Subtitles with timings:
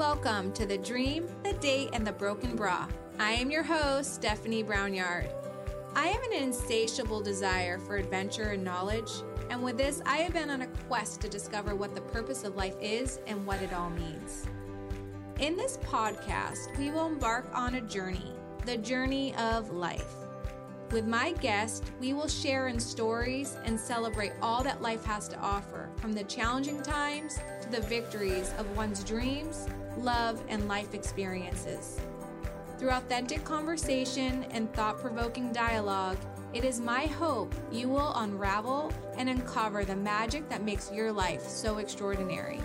[0.00, 2.88] Welcome to the Dream, the Date, and the Broken Bra.
[3.18, 5.28] I am your host, Stephanie Brownyard.
[5.94, 9.10] I have an insatiable desire for adventure and knowledge,
[9.50, 12.56] and with this, I have been on a quest to discover what the purpose of
[12.56, 14.46] life is and what it all means.
[15.38, 18.32] In this podcast, we will embark on a journey,
[18.64, 20.14] the journey of life.
[20.92, 25.38] With my guest, we will share in stories and celebrate all that life has to
[25.40, 27.38] offer, from the challenging times
[27.70, 32.00] the victories of one's dreams, love, and life experiences.
[32.78, 36.16] Through authentic conversation and thought provoking dialogue,
[36.52, 41.42] it is my hope you will unravel and uncover the magic that makes your life
[41.42, 42.58] so extraordinary.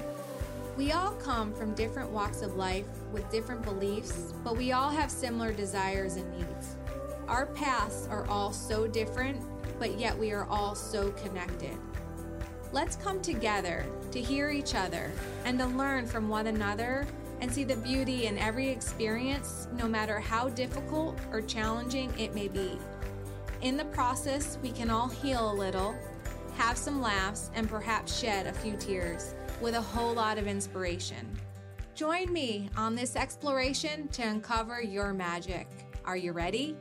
[0.75, 5.11] We all come from different walks of life with different beliefs, but we all have
[5.11, 6.75] similar desires and needs.
[7.27, 9.39] Our paths are all so different,
[9.79, 11.77] but yet we are all so connected.
[12.75, 15.09] Let's come together to hear each other
[15.45, 17.07] and to learn from one another
[17.40, 22.49] and see the beauty in every experience, no matter how difficult or challenging it may
[22.49, 22.77] be.
[23.62, 25.96] In the process, we can all heal a little,
[26.55, 31.26] have some laughs, and perhaps shed a few tears with a whole lot of inspiration.
[31.93, 35.70] Join me on this exploration to uncover your magic.
[36.03, 36.76] Are you ready?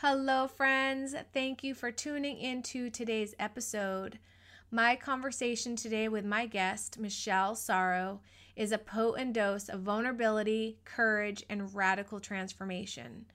[0.00, 1.12] Hello, friends.
[1.34, 4.20] Thank you for tuning into today's episode.
[4.70, 8.20] My conversation today with my guest, Michelle Sorro,
[8.54, 13.26] is a potent dose of vulnerability, courage, and radical transformation.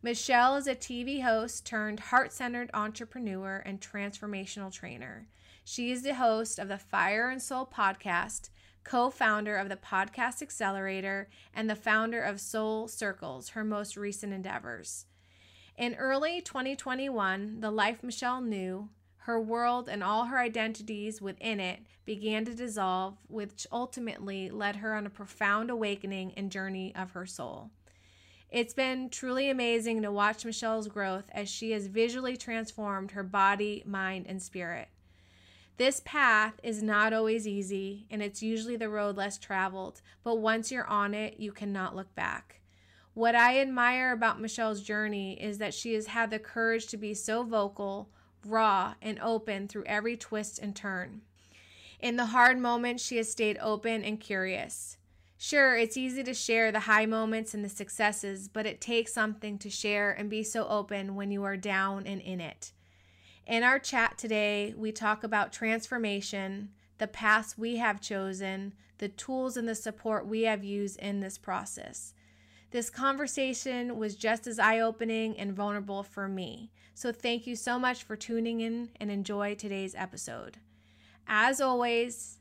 [0.00, 5.26] Michelle is a TV host turned heart centered entrepreneur and transformational trainer.
[5.64, 8.50] She is the host of the Fire and Soul podcast,
[8.84, 14.32] co founder of the Podcast Accelerator, and the founder of Soul Circles, her most recent
[14.32, 15.06] endeavors.
[15.76, 18.88] In early 2021, the life Michelle knew,
[19.18, 24.94] her world and all her identities within it began to dissolve, which ultimately led her
[24.94, 27.70] on a profound awakening and journey of her soul.
[28.50, 33.82] It's been truly amazing to watch Michelle's growth as she has visually transformed her body,
[33.84, 34.88] mind, and spirit.
[35.76, 40.72] This path is not always easy, and it's usually the road less traveled, but once
[40.72, 42.60] you're on it, you cannot look back.
[43.16, 47.14] What I admire about Michelle's journey is that she has had the courage to be
[47.14, 48.10] so vocal,
[48.44, 51.22] raw, and open through every twist and turn.
[51.98, 54.98] In the hard moments, she has stayed open and curious.
[55.38, 59.56] Sure, it's easy to share the high moments and the successes, but it takes something
[59.60, 62.72] to share and be so open when you are down and in it.
[63.46, 69.56] In our chat today, we talk about transformation, the paths we have chosen, the tools
[69.56, 72.12] and the support we have used in this process.
[72.70, 76.72] This conversation was just as eye opening and vulnerable for me.
[76.94, 80.58] So, thank you so much for tuning in and enjoy today's episode.
[81.28, 82.38] As always,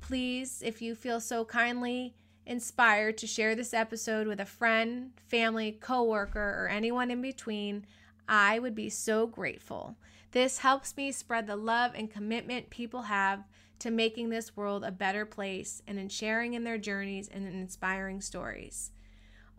[0.00, 2.14] please, if you feel so kindly
[2.46, 7.86] inspired to share this episode with a friend, family, coworker, or anyone in between,
[8.28, 9.96] I would be so grateful.
[10.32, 13.44] This helps me spread the love and commitment people have
[13.78, 18.20] to making this world a better place and in sharing in their journeys and inspiring
[18.20, 18.90] stories.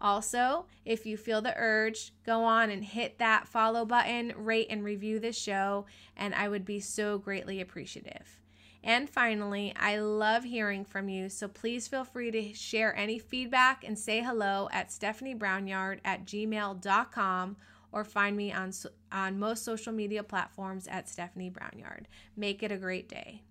[0.05, 4.83] Also, if you feel the urge, go on and hit that follow button, rate and
[4.83, 8.39] review this show, and I would be so greatly appreciative.
[8.83, 13.83] And finally, I love hearing from you, so please feel free to share any feedback
[13.83, 17.57] and say hello at stephaniebrownyard at gmail.com
[17.91, 18.73] or find me on,
[19.11, 22.03] on most social media platforms at Stephanie Brownyard.
[22.37, 23.41] Make it a great day.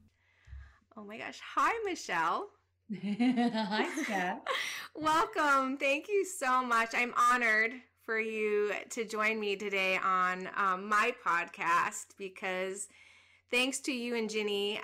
[0.97, 1.41] Oh my gosh.
[1.57, 2.49] Hi, Michelle.
[3.03, 4.41] Hi, Steph.
[4.95, 5.79] Welcome.
[5.79, 6.91] Thank you so much.
[6.95, 7.73] I'm honored
[8.03, 12.89] for you to join me today on um, my podcast because
[13.51, 14.81] thanks to you and Ginny,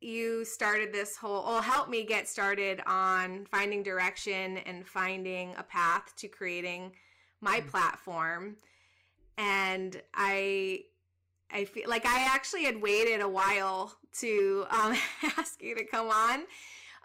[0.00, 5.62] you started this whole, or helped me get started on finding direction and finding a
[5.62, 6.92] path to creating
[7.42, 7.68] my mm-hmm.
[7.68, 8.56] platform.
[9.36, 10.84] And I,
[11.52, 14.96] I feel like I actually had waited a while to um,
[15.36, 16.44] ask you to come on.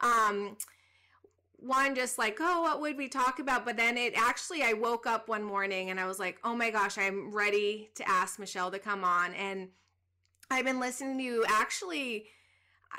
[0.05, 0.57] Um,
[1.57, 3.65] one just like oh what would we talk about?
[3.65, 6.69] But then it actually i woke up one morning and i was like oh my
[6.69, 9.33] gosh i'm ready to ask michelle to come on.
[9.33, 9.69] And
[10.51, 11.45] I've been listening to you.
[11.47, 12.25] Actually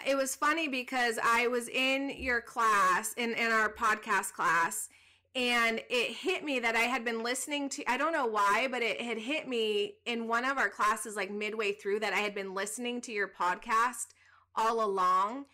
[0.05, 4.89] it was funny because I was in your class in in our podcast class
[5.35, 8.83] and it hit me that I had been listening to I don't know why but
[8.83, 12.35] it had hit me in one of our classes like midway through that I had
[12.35, 14.09] been listening to your podcast
[14.55, 15.47] all along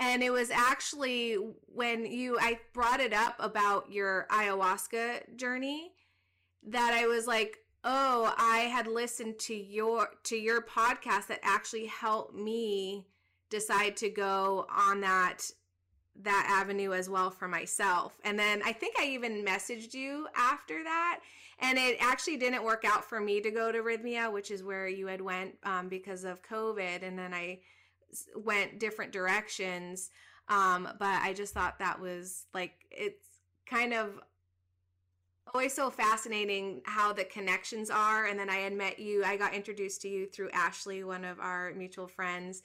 [0.00, 1.34] and it was actually
[1.66, 5.92] when you I brought it up about your ayahuasca journey
[6.66, 11.86] that I was like oh, I had listened to your to your podcast that actually
[11.86, 13.06] helped me
[13.48, 15.50] decide to go on that
[16.22, 18.18] that avenue as well for myself.
[18.24, 21.20] And then I think I even messaged you after that.
[21.60, 24.88] And it actually didn't work out for me to go to Rythmia, which is where
[24.88, 27.02] you had went um, because of COVID.
[27.02, 27.60] And then I
[28.34, 30.10] went different directions.
[30.48, 33.26] Um, but I just thought that was like, it's
[33.66, 34.20] kind of
[35.54, 38.26] always so fascinating how the connections are.
[38.26, 41.38] And then I had met you, I got introduced to you through Ashley, one of
[41.40, 42.62] our mutual friends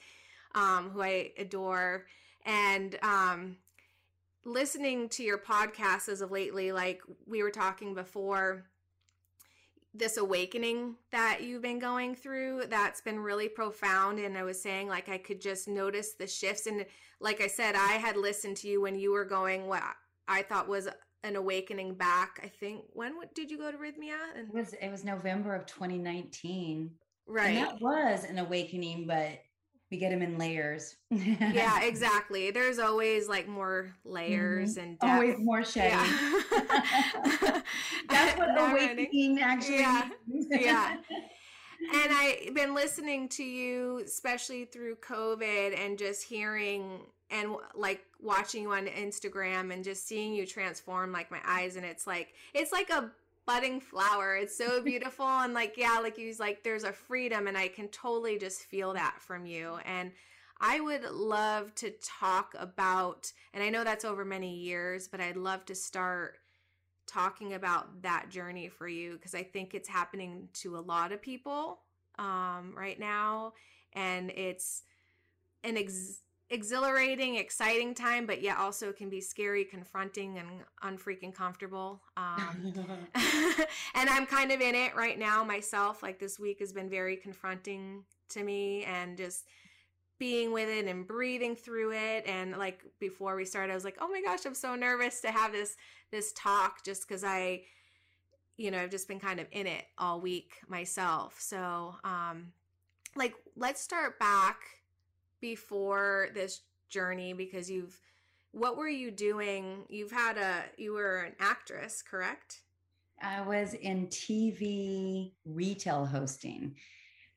[0.54, 2.06] um, who I adore
[2.46, 3.58] and um,
[4.46, 8.66] listening to your podcast as of lately, like we were talking before,
[9.98, 14.88] this awakening that you've been going through that's been really profound and i was saying
[14.88, 16.86] like i could just notice the shifts and
[17.20, 19.84] like i said i had listened to you when you were going what
[20.28, 20.88] i thought was
[21.24, 24.18] an awakening back i think when did you go to rythmia?
[24.36, 26.92] And it was it was november of 2019
[27.28, 29.40] right and that was an awakening but
[29.92, 30.96] we get them in layers.
[31.12, 32.52] yeah, exactly.
[32.52, 34.84] There's always like more layers mm-hmm.
[34.84, 35.14] and depth.
[35.14, 35.98] always more shedding.
[36.00, 37.62] Yeah.
[38.10, 39.80] That's what the awakening actually.
[39.80, 40.98] Yeah, yeah.
[41.94, 48.64] And I've been listening to you, especially through COVID, and just hearing and like watching
[48.64, 52.72] you on Instagram and just seeing you transform like my eyes, and it's like it's
[52.72, 53.12] like a
[53.46, 54.36] budding flower.
[54.36, 55.26] It's so beautiful.
[55.26, 58.94] and like, yeah, like you like there's a freedom and I can totally just feel
[58.94, 59.78] that from you.
[59.86, 60.12] And
[60.60, 65.36] I would love to talk about, and I know that's over many years, but I'd
[65.36, 66.38] love to start
[67.08, 71.22] talking about that journey for you because I think it's happening to a lot of
[71.22, 71.80] people
[72.18, 73.54] um, right now.
[73.94, 74.84] And it's
[75.64, 80.48] an ex- exhilarating, exciting time, but yet also can be scary, confronting, and
[80.84, 82.02] unfreaking comfortable.
[82.18, 82.74] Um,
[83.96, 86.04] and I'm kind of in it right now myself.
[86.04, 89.46] Like this week has been very confronting to me, and just
[90.18, 92.26] being with it and breathing through it.
[92.28, 95.32] And like before we started, I was like, "Oh my gosh, I'm so nervous to
[95.32, 95.76] have this
[96.12, 97.64] this talk," just because I.
[98.58, 101.36] You know, I've just been kind of in it all week myself.
[101.42, 102.54] So, um,
[103.14, 104.60] like, let's start back
[105.42, 108.00] before this journey because you've
[108.52, 112.62] what were you doing you've had a you were an actress correct
[113.22, 116.76] i was in tv retail hosting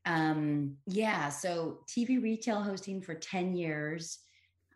[0.07, 4.21] um yeah so tv retail hosting for 10 years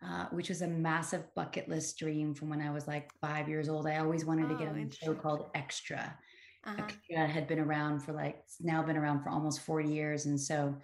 [0.05, 3.69] uh, which was a massive bucket list dream from when I was like five years
[3.69, 3.87] old.
[3.87, 6.19] I always wanted to get oh, on a show called Extra.
[6.65, 6.75] Uh-huh.
[6.77, 10.27] Extra had been around for like, now been around for almost 40 years.
[10.27, 10.75] And so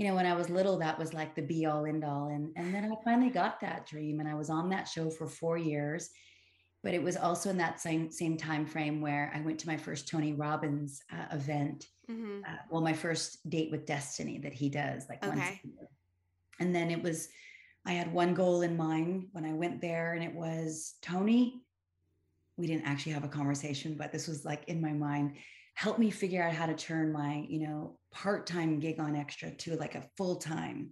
[0.00, 2.28] you know, when I was little, that was like the be all end all.
[2.28, 5.26] And, and then I finally got that dream and I was on that show for
[5.26, 6.08] four years.
[6.82, 9.76] But it was also in that same same time frame where I went to my
[9.76, 11.84] first Tony Robbins uh, event.
[12.10, 12.40] Mm-hmm.
[12.48, 15.36] Uh, well, my first date with Destiny that he does like okay.
[15.36, 15.88] once a year.
[16.60, 17.28] And then it was,
[17.84, 21.60] I had one goal in mind when I went there, and it was Tony.
[22.56, 25.36] We didn't actually have a conversation, but this was like in my mind
[25.80, 29.76] help me figure out how to turn my you know part-time gig on extra to
[29.76, 30.90] like a full-time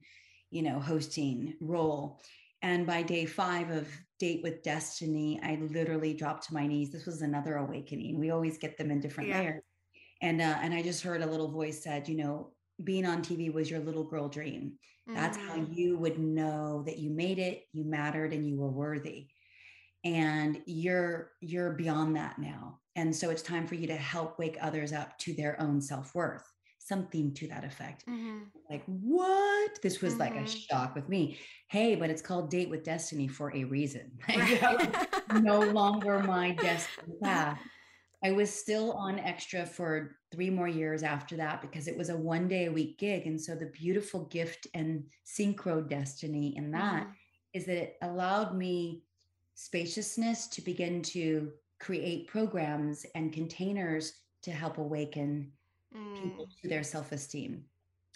[0.51, 2.19] you know hosting role.
[2.63, 3.87] And by day five of
[4.19, 6.91] date with destiny i literally dropped to my knees.
[6.91, 8.19] This was another awakening.
[8.19, 9.41] We always get them in different yeah.
[9.41, 9.63] layers.
[10.23, 13.53] And uh, and i just heard a little voice said you know being on tv
[13.53, 14.79] was your little girl dream.
[15.07, 15.49] That's mm-hmm.
[15.49, 19.27] how you would know that you made it you mattered and you were worthy.
[20.05, 24.59] And you're you're beyond that now and so it's time for you to help wake
[24.61, 28.39] others up to their own self-worth something to that effect mm-hmm.
[28.71, 30.23] like what this was mm-hmm.
[30.23, 30.47] like a mm-hmm.
[30.47, 31.39] shock with me
[31.69, 34.11] hey but it's called date with destiny for a reason
[35.35, 37.59] no longer my destiny path
[38.25, 42.17] i was still on extra for three more years after that because it was a
[42.17, 47.03] one day a week gig and so the beautiful gift and synchro destiny in that
[47.03, 47.13] mm-hmm.
[47.53, 49.03] is that it allowed me
[49.55, 51.51] spaciousness to begin to
[51.81, 55.53] create programs and containers to help awaken
[55.97, 56.23] mm.
[56.23, 57.65] people to their self-esteem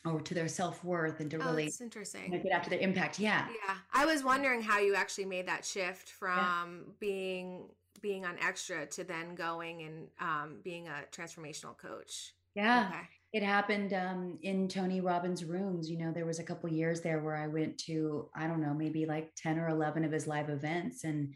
[0.04, 2.24] or to their self-worth and to oh, really interesting.
[2.24, 5.46] You know, get after their impact yeah yeah i was wondering how you actually made
[5.46, 6.92] that shift from yeah.
[6.98, 7.68] being
[8.00, 13.08] being on extra to then going and um, being a transformational coach yeah okay.
[13.32, 17.20] it happened um, in tony robbins rooms you know there was a couple years there
[17.20, 20.50] where i went to i don't know maybe like 10 or 11 of his live
[20.50, 21.32] events and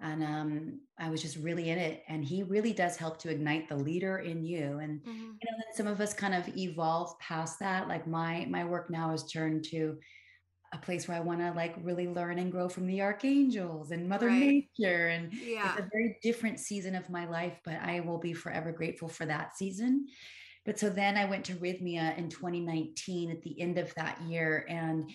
[0.00, 2.02] and um, I was just really in it.
[2.08, 4.78] And he really does help to ignite the leader in you.
[4.78, 5.10] And mm-hmm.
[5.10, 7.88] you know, then some of us kind of evolve past that.
[7.88, 9.98] Like my my work now has turned to
[10.72, 14.08] a place where I want to like really learn and grow from the archangels and
[14.08, 14.64] Mother right.
[14.78, 15.08] Nature.
[15.08, 15.72] And yeah.
[15.72, 19.24] it's a very different season of my life, but I will be forever grateful for
[19.26, 20.06] that season.
[20.66, 24.66] But so then I went to Rythmia in 2019 at the end of that year.
[24.68, 25.10] And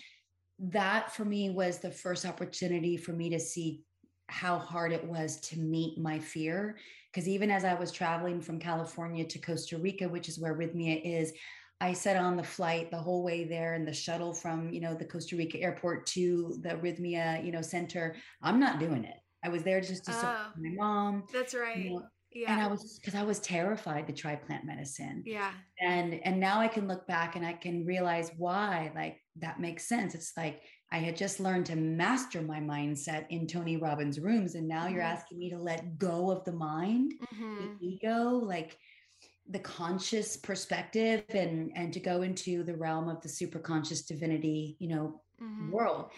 [0.59, 3.81] that for me was the first opportunity for me to see
[4.29, 6.77] how hard it was to meet my fear.
[7.11, 11.01] Because even as I was traveling from California to Costa Rica, which is where Rythmia
[11.03, 11.33] is,
[11.81, 14.93] I sat on the flight the whole way there and the shuttle from, you know,
[14.93, 18.15] the Costa Rica airport to the Rythmia, you know, center.
[18.43, 19.15] I'm not doing it.
[19.43, 21.23] I was there just to support oh, my mom.
[21.33, 21.77] That's right.
[21.77, 22.51] You know, yeah.
[22.51, 25.23] And I was because I was terrified to try plant medicine.
[25.25, 25.51] Yeah.
[25.81, 29.87] And and now I can look back and I can realize why like that makes
[29.87, 30.13] sense.
[30.13, 34.67] It's like I had just learned to master my mindset in Tony Robbins rooms and
[34.67, 34.95] now mm-hmm.
[34.95, 37.77] you're asking me to let go of the mind, mm-hmm.
[37.79, 38.77] the ego, like
[39.49, 44.77] the conscious perspective and and to go into the realm of the super conscious divinity,
[44.79, 45.71] you know, mm-hmm.
[45.71, 46.11] world.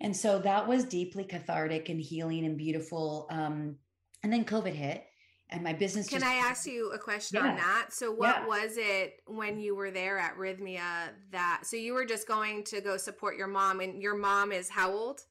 [0.00, 3.76] And so that was deeply cathartic and healing and beautiful um
[4.22, 5.04] and then covid hit
[5.50, 6.08] and my business.
[6.08, 7.50] Can just- I ask you a question yeah.
[7.50, 7.88] on that?
[7.90, 8.46] So, what yeah.
[8.46, 11.62] was it when you were there at Rythmia that?
[11.64, 14.92] So you were just going to go support your mom, and your mom is how
[14.92, 15.22] old?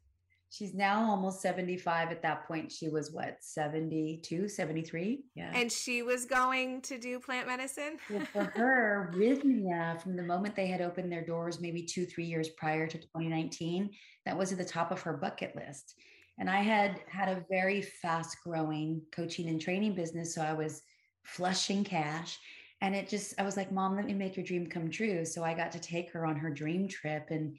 [0.50, 2.10] She's now almost 75.
[2.10, 5.24] At that point, she was what, 72, 73?
[5.36, 5.52] Yeah.
[5.54, 7.98] And she was going to do plant medicine?
[8.10, 12.24] well, for her, Rythmia, from the moment they had opened their doors, maybe two, three
[12.24, 13.90] years prior to 2019,
[14.26, 15.96] that was at the top of her bucket list.
[16.39, 20.36] And I had had a very fast growing coaching and training business.
[20.36, 20.82] So I was
[21.24, 22.38] flushing cash.
[22.82, 25.25] And it just, I was like, Mom, let me make your dream come true.
[25.25, 27.27] So I got to take her on her dream trip.
[27.32, 27.58] And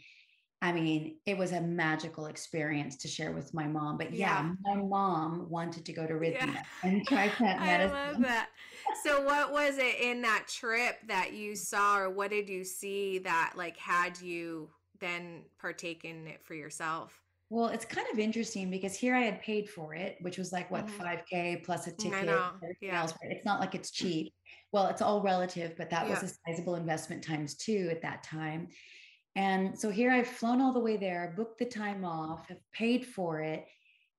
[0.61, 3.97] I mean, it was a magical experience to share with my mom.
[3.97, 6.63] But yeah, yeah my mom wanted to go to Rythmia yeah.
[6.83, 7.97] and try plant medicine.
[7.97, 8.49] I love that.
[9.05, 13.19] So, what was it in that trip that you saw, or what did you see
[13.19, 17.21] that like had you then partake in it for yourself?
[17.51, 20.71] Well, it's kind of interesting because here I had paid for it, which was like
[20.71, 21.03] what mm-hmm.
[21.03, 22.27] 5K plus a ticket.
[22.27, 23.01] Yeah.
[23.01, 23.15] Else.
[23.23, 24.35] It's not like it's cheap.
[24.71, 26.21] Well, it's all relative, but that yeah.
[26.21, 28.69] was a sizable investment times two at that time.
[29.35, 33.07] And so here I've flown all the way there, booked the time off, have paid
[33.07, 33.65] for it,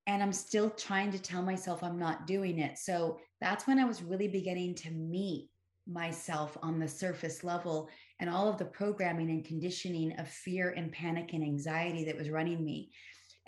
[0.08, 2.80] and I'm still trying to tell myself I'm not doing it.
[2.80, 5.50] So that's when I was really beginning to meet
[5.86, 10.92] myself on the surface level and all of the programming and conditioning of fear and
[10.92, 12.90] panic and anxiety that was running me.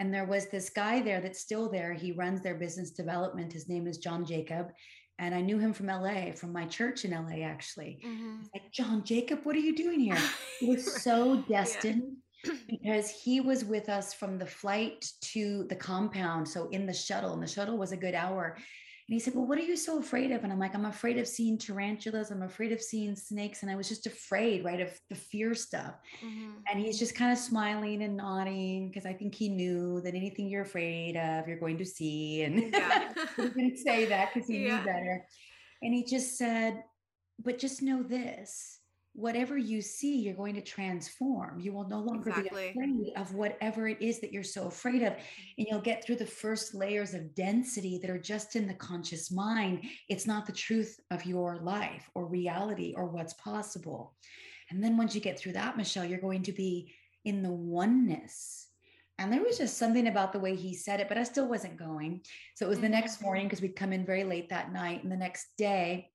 [0.02, 1.94] And there was this guy there that's still there.
[1.94, 3.54] He runs their business development.
[3.54, 4.72] His name is John Jacob.
[5.20, 8.00] And I knew him from LA, from my church in LA, actually.
[8.04, 8.38] Mm-hmm.
[8.52, 10.18] Like, John Jacob, what are you doing here?
[10.60, 12.54] He was so destined yeah.
[12.68, 16.50] because he was with us from the flight to the compound.
[16.50, 18.58] So in the shuttle, and the shuttle was a good hour.
[19.12, 20.46] And he said, Well, what are you so afraid of?
[20.46, 22.32] And I'm like, I'm afraid of seeing tarantulas.
[22.32, 23.62] I'm afraid of seeing snakes.
[23.62, 25.96] And I was just afraid, right, of the fear stuff.
[26.26, 26.52] Mm-hmm.
[26.72, 30.48] And he's just kind of smiling and nodding because I think he knew that anything
[30.48, 32.44] you're afraid of, you're going to see.
[32.44, 33.12] And yeah.
[33.36, 34.78] he didn't say that because he yeah.
[34.78, 35.28] knew better.
[35.82, 36.82] And he just said,
[37.44, 38.80] But just know this
[39.14, 41.60] whatever you see, you're going to transform.
[41.60, 42.74] You will no longer exactly.
[42.74, 45.14] be afraid of whatever it is that you're so afraid of.
[45.58, 49.30] And you'll get through the first layers of density that are just in the conscious
[49.30, 49.84] mind.
[50.08, 54.16] It's not the truth of your life or reality or what's possible.
[54.70, 56.94] And then once you get through that, Michelle, you're going to be
[57.26, 58.68] in the oneness.
[59.20, 61.78] And there was just something about the way he said it, but I still wasn't
[61.78, 62.22] going.
[62.56, 63.26] So it was the next mm-hmm.
[63.26, 65.04] morning because we'd come in very late that night.
[65.04, 66.10] And the next day,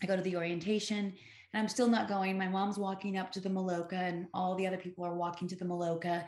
[0.00, 1.14] I go to the orientation
[1.52, 2.36] and I'm still not going.
[2.36, 5.56] My mom's walking up to the Maloka, and all the other people are walking to
[5.56, 6.24] the Maloka.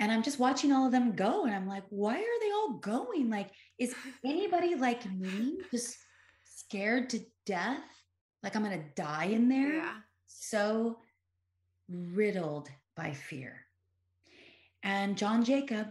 [0.00, 1.44] And I'm just watching all of them go.
[1.44, 3.30] And I'm like, why are they all going?
[3.30, 3.94] Like, is
[4.24, 5.96] anybody like me just
[6.44, 7.82] scared to death?
[8.42, 9.76] Like, I'm going to die in there?
[9.76, 9.94] Yeah.
[10.26, 10.98] So
[11.88, 13.64] riddled by fear.
[14.84, 15.88] And John Jacob,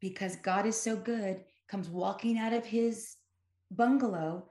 [0.00, 3.16] because God is so good, comes walking out of his
[3.70, 4.50] bungalow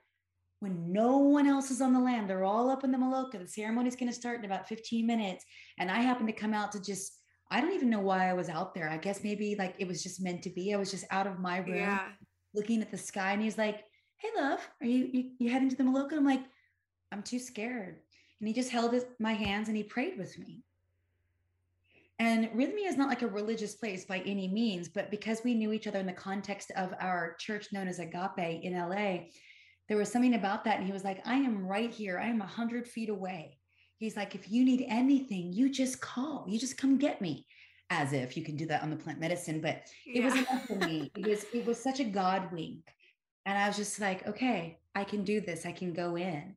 [0.60, 2.30] when no one else is on the land.
[2.30, 3.40] They're all up in the Maloka.
[3.40, 5.46] The ceremony is going to start in about 15 minutes.
[5.78, 7.14] And I happen to come out to just,
[7.50, 8.90] I don't even know why I was out there.
[8.90, 10.74] I guess maybe like it was just meant to be.
[10.74, 12.08] I was just out of my room yeah.
[12.54, 13.32] looking at the sky.
[13.32, 13.84] And he's like,
[14.18, 16.14] Hey, love, are you, you, you heading to the Maloka?
[16.14, 16.44] I'm like,
[17.12, 18.00] I'm too scared.
[18.40, 20.64] And he just held his, my hands and he prayed with me.
[22.20, 25.72] And Rythmia is not like a religious place by any means, but because we knew
[25.72, 29.28] each other in the context of our church known as Agape in LA,
[29.90, 30.78] there was something about that.
[30.78, 32.18] And he was like, I am right here.
[32.18, 33.58] I am a hundred feet away.
[33.98, 37.46] He's like, if you need anything, you just call, you just come get me.
[37.90, 40.26] As if you can do that on the plant medicine, but it yeah.
[40.26, 41.12] was enough for me.
[41.18, 42.84] It was, it was such a God wink.
[43.48, 45.66] And I was just like, okay, I can do this.
[45.66, 46.56] I can go in.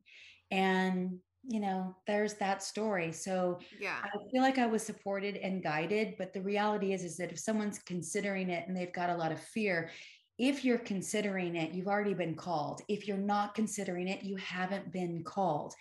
[0.51, 3.11] And you know, there's that story.
[3.11, 6.15] So yeah, I feel like I was supported and guided.
[6.17, 9.31] But the reality is, is that if someone's considering it and they've got a lot
[9.31, 9.89] of fear,
[10.37, 12.81] if you're considering it, you've already been called.
[12.87, 15.73] If you're not considering it, you haven't been called.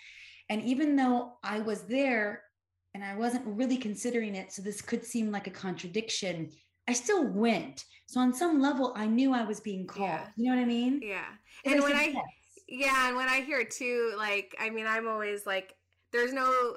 [0.50, 2.42] And even though I was there
[2.94, 6.50] and I wasn't really considering it, so this could seem like a contradiction,
[6.86, 7.84] I still went.
[8.06, 10.10] So on some level, I knew I was being called.
[10.10, 10.26] Yeah.
[10.36, 11.00] You know what I mean?
[11.02, 11.24] Yeah.
[11.64, 12.24] And, when I, yes.
[12.68, 15.74] yeah, and when I hear it too, like, I mean, I'm always like,
[16.12, 16.76] there's no,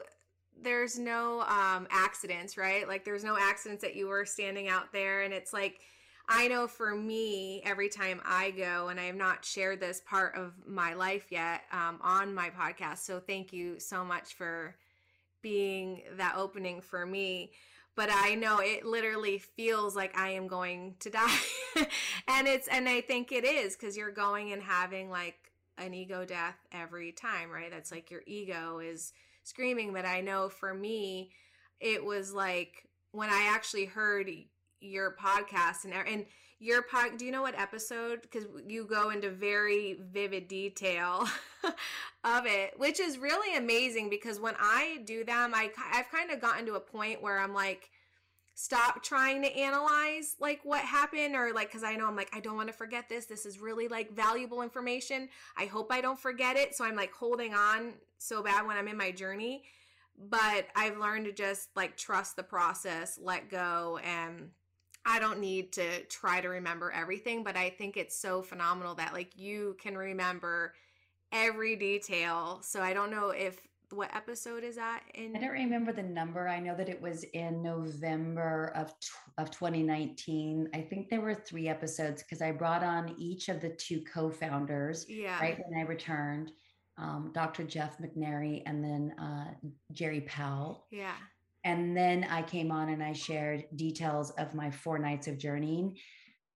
[0.61, 2.87] there's no um accidents, right?
[2.87, 5.81] Like, there's no accidents that you were standing out there, and it's like,
[6.27, 10.35] I know for me, every time I go, and I have not shared this part
[10.35, 12.99] of my life yet um, on my podcast.
[12.99, 14.75] So thank you so much for
[15.41, 17.51] being that opening for me.
[17.95, 21.37] But I know it literally feels like I am going to die.
[22.27, 26.25] and it's, and I think it is because you're going and having like an ego
[26.25, 27.71] death every time, right?
[27.71, 29.13] That's like your ego is
[29.43, 29.93] screaming.
[29.93, 31.29] But I know for me,
[31.79, 34.29] it was like when I actually heard
[34.85, 36.25] your podcast and and
[36.59, 38.21] your pod do you know what episode?
[38.21, 41.27] Because you go into very vivid detail
[42.23, 46.41] of it which is really amazing because when i do them i i've kind of
[46.41, 47.91] gotten to a point where i'm like
[48.55, 52.39] stop trying to analyze like what happened or like because i know i'm like i
[52.39, 53.25] don't want to forget this.
[53.25, 55.29] This is really like valuable information.
[55.57, 56.73] I hope i don't forget it.
[56.73, 59.63] So i'm like holding on so bad when i'm in my journey.
[60.17, 64.49] But i've learned to just like trust the process let go and
[65.05, 69.13] I don't need to try to remember everything, but I think it's so phenomenal that
[69.13, 70.73] like you can remember
[71.31, 72.59] every detail.
[72.63, 73.59] So I don't know if
[73.91, 76.47] what episode is that in I don't remember the number.
[76.47, 78.93] I know that it was in November of
[79.37, 80.69] of 2019.
[80.73, 85.05] I think there were 3 episodes because I brought on each of the two co-founders
[85.07, 85.39] yeah.
[85.39, 86.51] right when I returned.
[86.97, 87.65] Um, Dr.
[87.65, 90.87] Jeff McNairy and then uh, Gerry Powell.
[90.91, 91.15] Yeah.
[91.65, 95.97] And then I came on and I shared details of my four nights of journeying.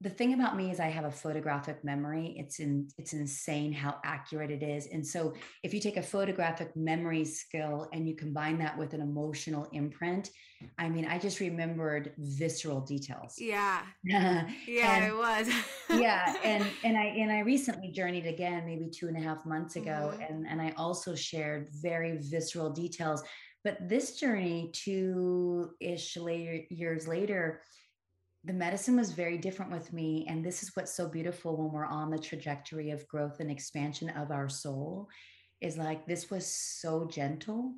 [0.03, 2.35] The thing about me is I have a photographic memory.
[2.37, 4.89] It's in it's insane how accurate it is.
[4.89, 5.33] And so
[5.63, 10.29] if you take a photographic memory skill and you combine that with an emotional imprint,
[10.77, 13.37] I mean, I just remembered visceral details.
[13.39, 13.83] Yeah.
[14.05, 15.49] yeah, and, it was.
[15.89, 16.35] yeah.
[16.45, 20.13] And and I and I recently journeyed again, maybe two and a half months ago.
[20.13, 20.23] Mm-hmm.
[20.23, 23.23] And and I also shared very visceral details
[23.67, 27.63] but this journey, two ish later years later,
[28.45, 30.25] the medicine was very different with me.
[30.29, 34.09] And this is what's so beautiful when we're on the trajectory of growth and expansion
[34.11, 35.09] of our soul
[35.61, 37.75] is like this was so gentle.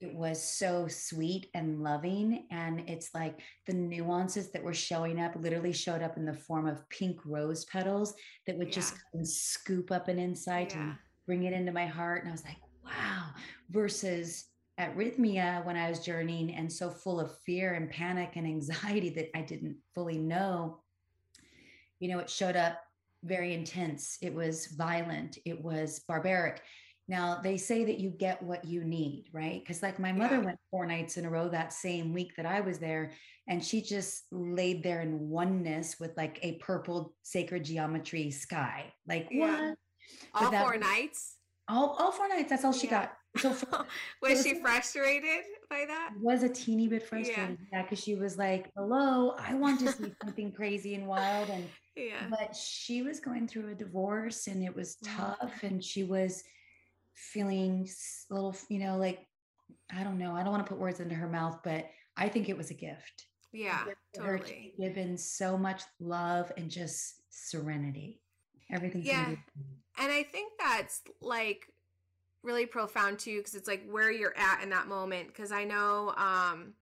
[0.00, 2.46] It was so sweet and loving.
[2.50, 6.66] And it's like the nuances that were showing up literally showed up in the form
[6.66, 8.14] of pink rose petals
[8.46, 8.72] that would yeah.
[8.72, 10.80] just scoop up an insight yeah.
[10.80, 10.94] and
[11.26, 12.22] bring it into my heart.
[12.22, 13.26] And I was like, wow,
[13.68, 14.46] versus
[14.80, 19.10] at Rythmia when I was journeying and so full of fear and panic and anxiety
[19.10, 20.80] that I didn't fully know,
[21.98, 22.80] you know, it showed up
[23.22, 24.16] very intense.
[24.22, 25.36] It was violent.
[25.44, 26.62] It was barbaric.
[27.08, 29.60] Now, they say that you get what you need, right?
[29.60, 30.44] Because, like, my mother yeah.
[30.44, 33.12] went four nights in a row that same week that I was there,
[33.48, 38.92] and she just laid there in oneness with like a purple sacred geometry sky.
[39.06, 39.74] Like, yeah.
[40.32, 40.44] what?
[40.44, 41.34] All four nights?
[41.68, 42.48] All, all four nights.
[42.48, 43.02] That's all she yeah.
[43.02, 43.12] got.
[43.36, 43.86] So for,
[44.22, 46.12] was she frustrated by that?
[46.20, 49.92] Was a teeny bit frustrated, yeah, because yeah, she was like, "Hello, I want to
[49.92, 51.64] see something crazy and wild," and
[51.96, 55.16] yeah, but she was going through a divorce and it was mm.
[55.16, 56.42] tough, and she was
[57.14, 57.88] feeling
[58.30, 59.26] a little, you know, like
[59.96, 62.48] I don't know, I don't want to put words into her mouth, but I think
[62.48, 63.26] it was a gift.
[63.52, 64.74] Yeah, totally.
[64.78, 68.20] given so much love and just serenity.
[68.72, 69.02] Everything.
[69.04, 69.34] Yeah,
[69.98, 71.66] and I think that's like
[72.42, 76.12] really profound too because it's like where you're at in that moment because i know
[76.16, 76.72] um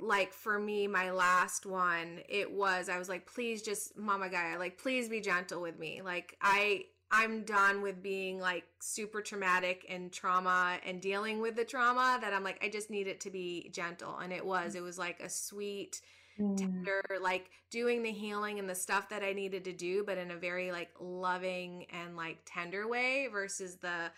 [0.00, 4.56] like for me my last one it was i was like please just mama guy
[4.56, 9.84] like please be gentle with me like i i'm done with being like super traumatic
[9.88, 13.30] and trauma and dealing with the trauma that i'm like i just need it to
[13.30, 16.00] be gentle and it was it was like a sweet
[16.38, 16.56] mm.
[16.56, 20.30] tender like doing the healing and the stuff that i needed to do but in
[20.30, 24.10] a very like loving and like tender way versus the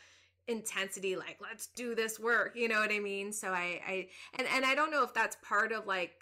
[0.48, 3.33] intensity like let's do this work you know what i mean?
[3.33, 6.14] So i i and and i don't know if that's part of like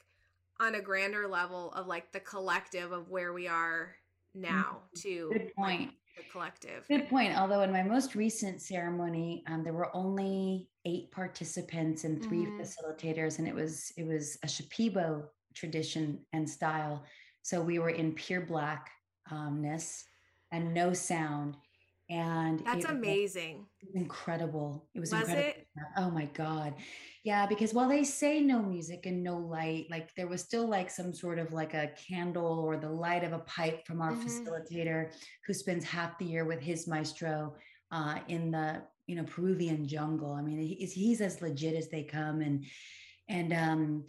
[0.61, 3.95] on a grander level of like the collective of where we are
[4.35, 5.01] now mm-hmm.
[5.01, 5.81] to good point.
[5.81, 6.87] like, the collective.
[6.89, 12.23] Good point although in my most recent ceremony um, there were only eight participants and
[12.23, 12.61] 3 mm-hmm.
[12.61, 17.05] facilitators and it was it was a shipibo tradition and style.
[17.43, 20.05] So we were in pure blackness
[20.53, 21.57] and no sound
[22.11, 25.67] and that's amazing was incredible it was, was incredible it?
[25.97, 26.75] oh my god
[27.25, 30.91] yeah because while they say no music and no light like there was still like
[30.91, 34.27] some sort of like a candle or the light of a pipe from our mm-hmm.
[34.27, 35.13] facilitator
[35.47, 37.55] who spends half the year with his maestro
[37.93, 40.33] uh, in the you know Peruvian jungle.
[40.33, 42.65] I mean, he's, he's as legit as they come, and
[43.29, 44.05] and um,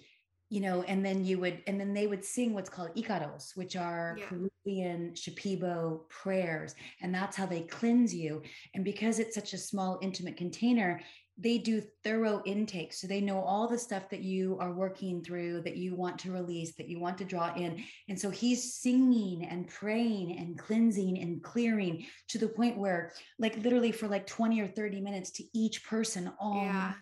[0.51, 3.77] you know, and then you would, and then they would sing what's called icaros, which
[3.77, 4.25] are yeah.
[4.25, 8.41] Peruvian Shipibo prayers, and that's how they cleanse you.
[8.75, 10.99] And because it's such a small, intimate container,
[11.37, 12.91] they do thorough intake.
[12.91, 16.33] So they know all the stuff that you are working through, that you want to
[16.33, 17.81] release, that you want to draw in.
[18.09, 23.55] And so he's singing and praying and cleansing and clearing to the point where, like,
[23.63, 26.61] literally for like 20 or 30 minutes to each person all.
[26.61, 26.93] Yeah.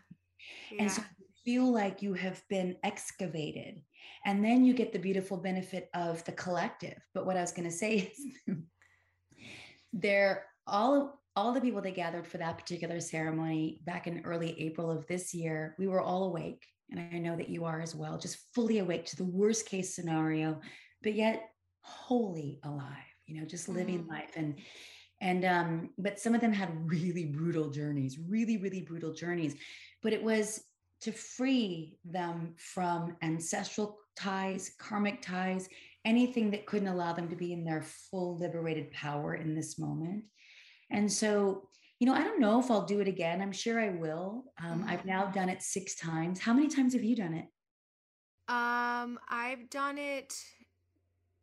[0.71, 0.81] yeah.
[0.83, 1.01] And so
[1.49, 3.81] feel like you have been excavated.
[4.23, 6.99] And then you get the beautiful benefit of the collective.
[7.15, 8.13] But what I was going to say
[8.47, 8.55] is
[9.91, 14.91] they're all all the people that gathered for that particular ceremony back in early April
[14.91, 16.63] of this year, we were all awake.
[16.91, 19.95] And I know that you are as well, just fully awake to the worst case
[19.95, 20.59] scenario,
[21.01, 21.49] but yet
[21.81, 24.09] wholly alive, you know, just living mm.
[24.09, 24.33] life.
[24.35, 24.59] And
[25.21, 29.55] and um, but some of them had really brutal journeys, really, really brutal journeys.
[30.03, 30.61] But it was
[31.01, 35.69] to free them from ancestral ties, karmic ties,
[36.05, 40.23] anything that couldn't allow them to be in their full liberated power in this moment.
[40.91, 43.41] And so, you know, I don't know if I'll do it again.
[43.41, 44.45] I'm sure I will.
[44.61, 44.89] Um, mm-hmm.
[44.89, 46.39] I've now done it six times.
[46.39, 47.45] How many times have you done it?
[48.47, 50.33] Um, I've done it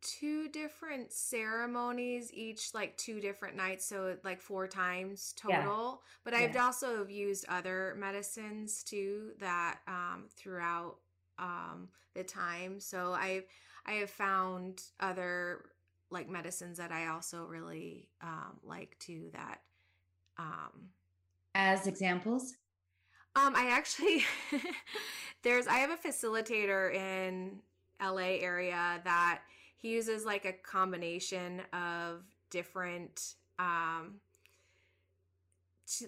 [0.01, 6.01] two different ceremonies, each like two different nights, so like four times total.
[6.01, 6.07] Yeah.
[6.23, 6.65] But I've yeah.
[6.65, 10.97] also used other medicines too that um, throughout
[11.39, 12.79] um, the time.
[12.79, 13.45] So I've
[13.85, 15.65] I have found other
[16.09, 19.61] like medicines that I also really um, like too that
[20.37, 20.89] um
[21.55, 22.53] as examples
[23.35, 24.23] um I actually
[25.43, 27.59] there's I have a facilitator in
[28.01, 29.41] LA area that
[29.77, 34.15] he uses like a combination of different um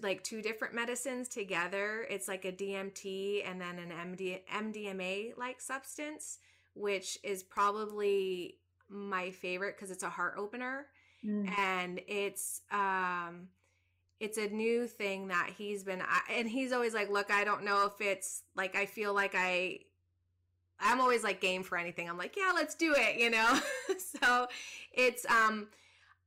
[0.02, 2.06] like two different medicines together.
[2.10, 6.38] It's like a DMT and then an MD, MDMA like substance,
[6.74, 8.58] which is probably
[8.90, 10.86] my favorite because it's a heart opener
[11.24, 11.48] mm.
[11.58, 13.48] and it's um
[14.18, 17.86] it's a new thing that he's been and he's always like look i don't know
[17.86, 19.78] if it's like i feel like i
[20.80, 22.08] i'm always like game for anything.
[22.08, 23.58] I'm like yeah let's do it you know?
[23.98, 24.46] So
[24.92, 25.68] it's um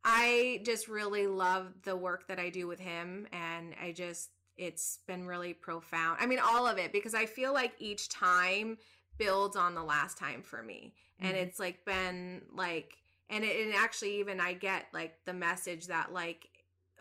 [0.04, 5.00] i just really love the work that i do with him and i just it's
[5.08, 6.18] been really profound.
[6.20, 8.78] I mean all of it because i feel like each time
[9.18, 10.94] builds on the last time for me.
[11.20, 11.44] And mm-hmm.
[11.44, 12.98] it's like been like
[13.30, 16.50] and it and actually even i get like the message that like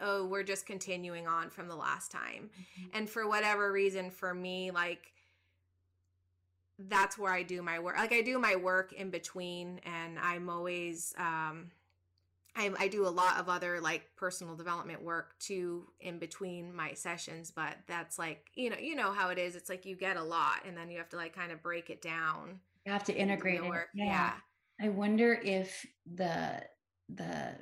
[0.01, 2.51] oh we're just continuing on from the last time.
[2.53, 2.99] Mm-hmm.
[2.99, 5.12] and for whatever reason for me like
[6.79, 10.49] that's where i do my work like i do my work in between and i'm
[10.49, 11.71] always um
[12.55, 16.93] I, I do a lot of other like personal development work too in between my
[16.93, 20.19] sessions but that's like you know you know how it is it's like you get
[20.19, 23.05] a lot and then you have to like kind of break it down you have
[23.05, 23.73] to integrate it.
[23.95, 24.05] Yeah.
[24.05, 24.33] yeah.
[24.81, 26.63] I wonder if the
[27.09, 27.55] the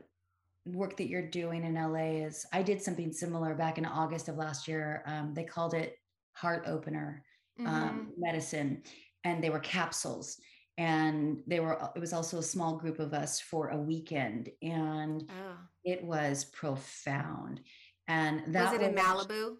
[0.66, 4.36] work that you're doing in LA is I did something similar back in August of
[4.36, 5.02] last year.
[5.06, 5.96] Um, they called it
[6.32, 7.22] heart opener
[7.60, 7.74] mm-hmm.
[7.74, 8.82] um, medicine
[9.24, 10.38] and they were capsules
[10.78, 15.28] and they were it was also a small group of us for a weekend and
[15.30, 15.56] oh.
[15.84, 17.60] it was profound
[18.08, 19.56] and that was it in malibu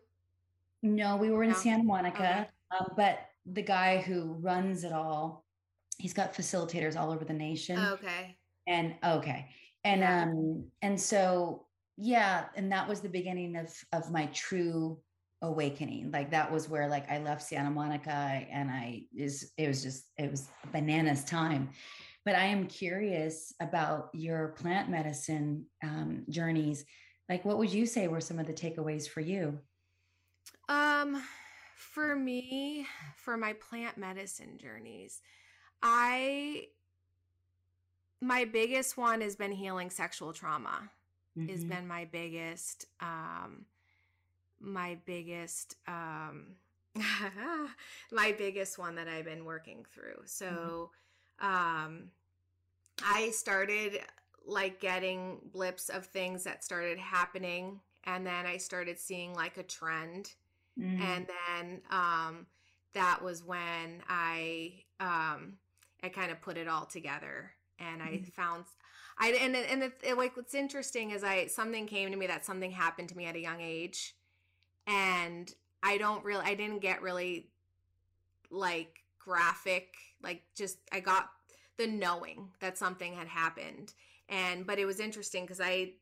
[0.83, 1.57] no we were in no?
[1.57, 2.79] santa monica okay.
[2.79, 3.21] um, but
[3.53, 5.45] the guy who runs it all
[6.01, 7.79] he's got facilitators all over the nation.
[7.79, 8.37] Okay.
[8.67, 9.49] And okay.
[9.85, 10.23] And yeah.
[10.23, 14.99] um and so yeah, and that was the beginning of of my true
[15.43, 16.11] awakening.
[16.13, 20.05] Like that was where like I left Santa Monica and I is it was just
[20.19, 21.71] it was bananas time.
[22.25, 26.85] But I am curious about your plant medicine um, journeys.
[27.31, 29.59] Like, what would you say were some of the takeaways for you?
[30.69, 31.23] Um,
[31.77, 35.23] for me, for my plant medicine journeys,
[35.83, 36.67] I
[38.21, 40.91] my biggest one has been healing sexual trauma.
[41.39, 41.49] Mm-hmm.
[41.49, 43.65] Has been my biggest um
[44.61, 46.47] my biggest um
[48.13, 50.23] my biggest one that I've been working through.
[50.25, 50.91] So
[51.43, 51.47] mm-hmm.
[51.47, 52.11] um
[53.03, 54.01] I started
[54.47, 59.63] like getting blips of things that started happening and then I started seeing like a
[59.63, 60.35] trend.
[60.79, 61.03] Mm-hmm.
[61.03, 62.47] And then um
[62.95, 65.59] that was when I um
[66.03, 68.31] I kind of put it all together and I mm-hmm.
[68.31, 68.65] found
[69.19, 72.45] I and and it, it, like what's interesting is I something came to me that
[72.45, 74.15] something happened to me at a young age
[74.87, 77.49] and I don't really I didn't get really
[78.51, 81.31] like graphic like just I got
[81.77, 83.95] the knowing that something had happened
[84.29, 85.93] and but it was interesting cuz I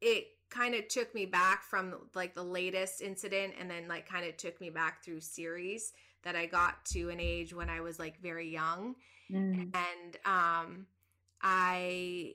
[0.00, 4.24] it kind of took me back from like the latest incident and then like kind
[4.24, 7.98] of took me back through series that I got to an age when I was
[7.98, 8.96] like very young.
[9.30, 9.74] Mm.
[9.74, 10.86] And um
[11.42, 12.34] I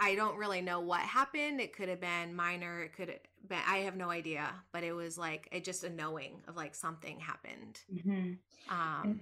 [0.00, 1.60] I don't really know what happened.
[1.60, 2.82] It could have been minor.
[2.82, 5.90] It could have been, I have no idea, but it was like, it just a
[5.90, 7.80] knowing of like something happened.
[7.94, 8.32] Mm-hmm.
[8.74, 9.20] Um,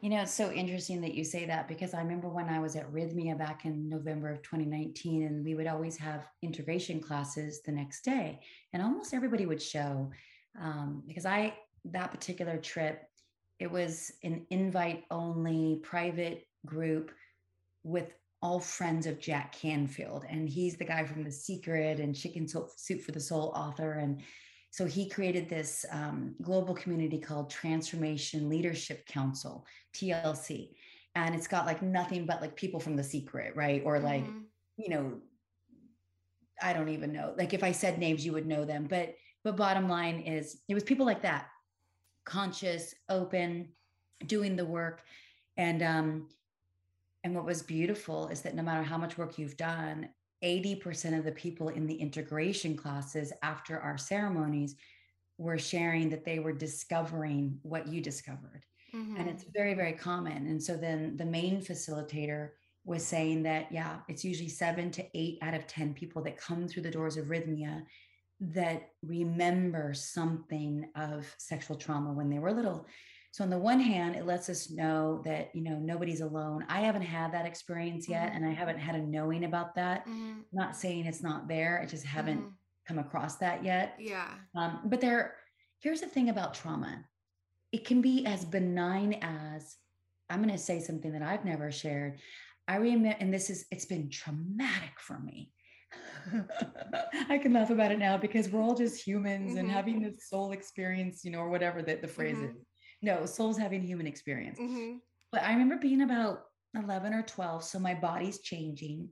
[0.00, 2.74] you know, it's so interesting that you say that because I remember when I was
[2.74, 7.72] at Rythmia back in November of 2019, and we would always have integration classes the
[7.72, 8.40] next day,
[8.72, 10.10] and almost everybody would show
[10.58, 11.54] um, because I,
[11.86, 13.02] that particular trip,
[13.58, 17.10] it was an invite only private group
[17.82, 20.24] with all friends of Jack Canfield.
[20.28, 23.92] And he's the guy from The Secret and Chicken Soup for the Soul author.
[23.92, 24.22] And
[24.70, 30.70] so he created this um, global community called Transformation Leadership Council, TLC.
[31.14, 33.82] And it's got like nothing but like people from The Secret, right?
[33.84, 34.38] Or like, mm-hmm.
[34.76, 35.20] you know,
[36.62, 37.34] I don't even know.
[37.36, 38.86] Like if I said names, you would know them.
[38.88, 41.46] But but bottom line is it was people like that,
[42.24, 43.70] conscious, open,
[44.26, 45.02] doing the work.
[45.56, 46.28] And um,
[47.24, 50.08] and what was beautiful is that no matter how much work you've done,
[50.42, 54.76] 80% of the people in the integration classes after our ceremonies
[55.36, 58.64] were sharing that they were discovering what you discovered.
[58.94, 59.16] Mm-hmm.
[59.16, 60.46] And it's very, very common.
[60.46, 62.50] And so then the main facilitator
[62.84, 66.66] was saying that, yeah, it's usually seven to eight out of 10 people that come
[66.66, 67.82] through the doors of Rythmia
[68.40, 72.86] that remember something of sexual trauma when they were little.
[73.32, 76.64] So on the one hand, it lets us know that, you know, nobody's alone.
[76.68, 78.36] I haven't had that experience yet mm-hmm.
[78.36, 80.06] and I haven't had a knowing about that.
[80.06, 80.40] Mm-hmm.
[80.52, 81.80] Not saying it's not there.
[81.80, 82.48] I just haven't mm-hmm.
[82.88, 83.94] come across that yet.
[84.00, 84.28] Yeah.
[84.56, 85.36] Um, but there,
[85.78, 87.04] here's the thing about trauma.
[87.70, 89.76] It can be as benign as
[90.28, 92.18] I'm going to say something that I've never shared.
[92.66, 95.52] I remember, and this is, it's been traumatic for me.
[97.28, 99.76] I can laugh about it now because we're all just humans and mm-hmm.
[99.76, 102.46] having this soul experience, you know, or whatever that the phrase mm-hmm.
[102.46, 102.66] is
[103.02, 104.58] no, soul's having human experience.
[104.58, 104.96] Mm-hmm.
[105.32, 107.64] But I remember being about 11 or 12.
[107.64, 109.08] So my body's changing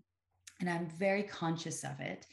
[0.61, 2.27] and I'm very conscious of it.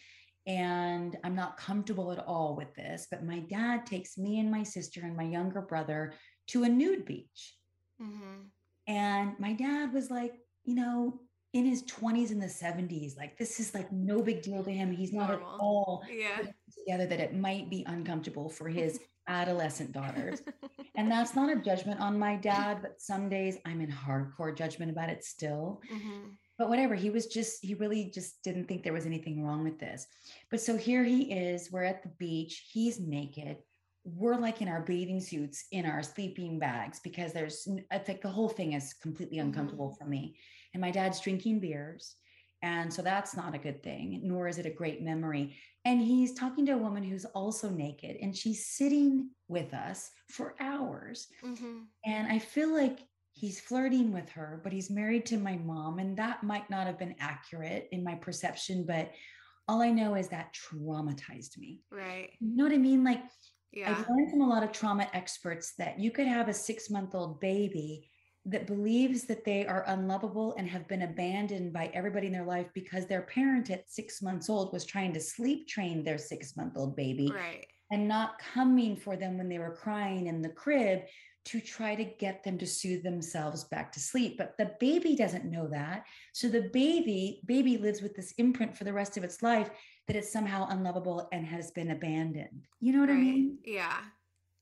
[0.47, 3.07] And I'm not comfortable at all with this.
[3.09, 6.13] But my dad takes me and my sister and my younger brother
[6.47, 7.55] to a nude beach.
[8.01, 8.43] Mm-hmm.
[8.87, 11.19] And my dad was like, you know,
[11.53, 14.91] in his 20s and the 70s, like this is like no big deal to him.
[14.91, 15.47] He's not Normal.
[15.47, 16.41] at all yeah.
[16.77, 20.41] together that it might be uncomfortable for his adolescent daughters.
[20.97, 24.91] And that's not a judgment on my dad, but some days I'm in hardcore judgment
[24.91, 25.81] about it still.
[25.91, 26.29] Mm-hmm.
[26.57, 29.77] But whatever, he was just, he really just didn't think there was anything wrong with
[29.77, 30.07] this.
[30.49, 33.57] But so here he is, we're at the beach, he's naked.
[34.05, 38.29] We're like in our bathing suits, in our sleeping bags, because there's, it's like the
[38.29, 40.03] whole thing is completely uncomfortable mm-hmm.
[40.03, 40.37] for me.
[40.73, 42.15] And my dad's drinking beers.
[42.65, 45.55] And so that's not a good thing, nor is it a great memory.
[45.85, 50.55] And he's talking to a woman who's also naked and she's sitting with us for
[50.59, 51.27] hours.
[51.43, 51.81] Mm-hmm.
[52.07, 53.01] And I feel like
[53.33, 55.99] he's flirting with her, but he's married to my mom.
[55.99, 59.11] And that might not have been accurate in my perception, but
[59.67, 61.83] all I know is that traumatized me.
[61.91, 62.31] Right.
[62.39, 63.03] You know what I mean?
[63.03, 63.21] Like,
[63.71, 63.91] yeah.
[63.91, 67.13] I've learned from a lot of trauma experts that you could have a six month
[67.13, 68.09] old baby
[68.45, 72.67] that believes that they are unlovable and have been abandoned by everybody in their life
[72.73, 76.73] because their parent at six months old was trying to sleep train their six month
[76.77, 77.65] old baby right.
[77.91, 81.01] and not coming for them when they were crying in the crib
[81.45, 84.35] to try to get them to soothe themselves back to sleep.
[84.37, 86.05] But the baby doesn't know that.
[86.33, 89.69] So the baby baby lives with this imprint for the rest of its life
[90.07, 92.67] that it's somehow unlovable and has been abandoned.
[92.79, 93.17] You know what right.
[93.17, 93.57] i mean?
[93.63, 93.97] Yeah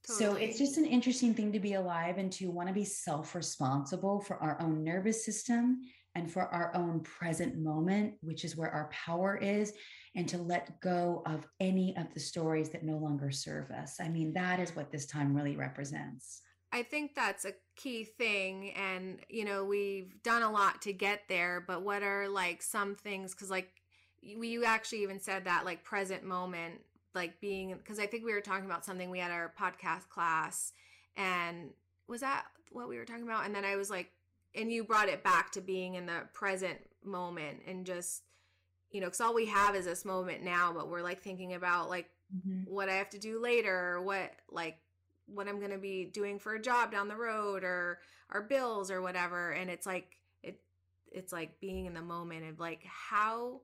[0.08, 0.26] Totally.
[0.26, 3.36] So it's just an interesting thing to be alive and to want to be self
[3.36, 5.82] responsible for our own nervous system
[6.16, 9.74] and for our own present moment, which is where our power is,
[10.16, 13.96] and to let go of any of the stories that no longer serve us.
[14.00, 16.42] I mean, that is what this time really represents.
[16.72, 18.72] I think that's a key thing.
[18.74, 22.96] And, you know, we've done a lot to get there, but what are like some
[22.96, 23.34] things?
[23.34, 23.70] Because, like,
[24.38, 26.82] we you actually even said that, like, present moment
[27.16, 30.74] like being because I think we were talking about something we had our podcast class
[31.16, 31.70] and
[32.08, 34.12] was that what we were talking about and then I was like
[34.56, 38.24] and you brought it back to being in the present moment and just
[38.92, 41.90] you know cuz all we have is this moment now but we're like thinking about
[41.90, 42.72] like mm-hmm.
[42.72, 44.80] what I have to do later what like
[45.26, 48.00] what I'm going to be doing for a job down the road or
[48.30, 50.60] our bills or whatever and it's like it
[51.12, 53.62] it's like being in the moment of like how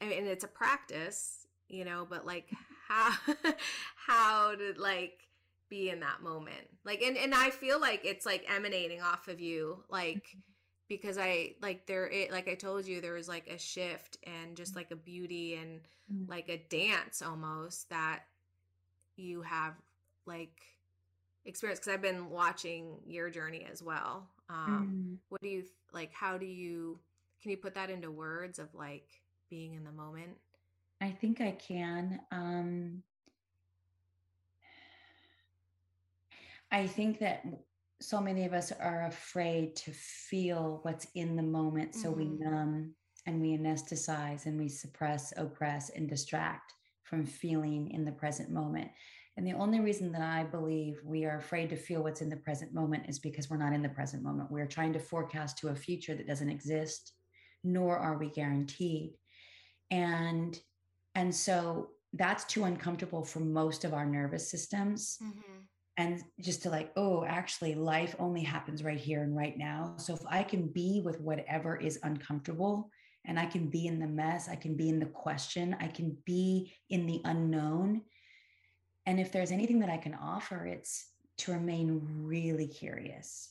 [0.00, 2.50] I mean, and it's a practice you know but like
[2.88, 3.12] how
[4.06, 5.28] how to like
[5.68, 9.40] be in that moment like and and i feel like it's like emanating off of
[9.40, 10.36] you like
[10.88, 14.56] because I like there it like I told you there was like a shift and
[14.56, 15.80] just like a beauty and
[16.12, 16.28] mm.
[16.28, 18.20] like a dance almost that
[19.16, 19.74] you have
[20.26, 20.60] like
[21.44, 24.28] experience because I've been watching your journey as well.
[24.48, 25.18] Um mm.
[25.28, 26.98] what do you like how do you
[27.42, 29.08] can you put that into words of like
[29.50, 30.36] being in the moment?
[31.00, 32.20] I think I can.
[32.30, 33.02] Um
[36.70, 37.44] I think that
[38.00, 41.94] so many of us are afraid to feel what's in the moment.
[41.94, 42.18] So mm-hmm.
[42.18, 42.94] we numb
[43.26, 46.72] and we anesthetize and we suppress, oppress, and distract
[47.04, 48.90] from feeling in the present moment.
[49.36, 52.36] And the only reason that I believe we are afraid to feel what's in the
[52.36, 54.50] present moment is because we're not in the present moment.
[54.50, 57.12] We're trying to forecast to a future that doesn't exist,
[57.62, 59.12] nor are we guaranteed.
[59.90, 60.58] And
[61.16, 65.18] and so that's too uncomfortable for most of our nervous systems.
[65.22, 65.60] Mm-hmm.
[65.98, 69.94] And just to like oh actually life only happens right here and right now.
[69.96, 72.90] So if i can be with whatever is uncomfortable
[73.24, 76.16] and i can be in the mess i can be in the question i can
[76.24, 78.02] be in the unknown
[79.06, 81.06] and if there's anything that i can offer it's
[81.38, 83.50] to remain really curious.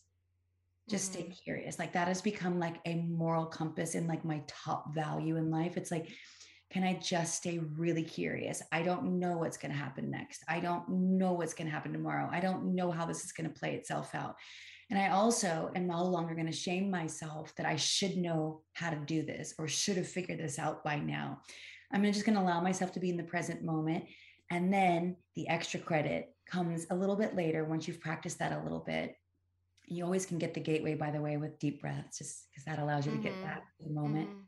[0.89, 1.31] Just mm-hmm.
[1.31, 1.79] stay curious.
[1.79, 5.77] Like that has become like a moral compass in like my top value in life.
[5.77, 6.09] It's like
[6.75, 8.61] can I just stay really curious?
[8.69, 10.43] I don't know what's going to happen next.
[10.49, 12.27] I don't know what's going to happen tomorrow.
[12.29, 14.35] I don't know how this is going to play itself out.
[14.89, 18.89] And I also am no longer going to shame myself that I should know how
[18.89, 21.39] to do this or should have figured this out by now.
[21.93, 24.03] I'm just going to allow myself to be in the present moment.
[24.51, 28.61] And then the extra credit comes a little bit later once you've practiced that a
[28.63, 29.15] little bit.
[29.85, 32.79] You always can get the gateway, by the way, with deep breaths, just because that
[32.79, 33.23] allows you mm-hmm.
[33.23, 34.27] to get back to the moment.
[34.27, 34.39] Mm-hmm.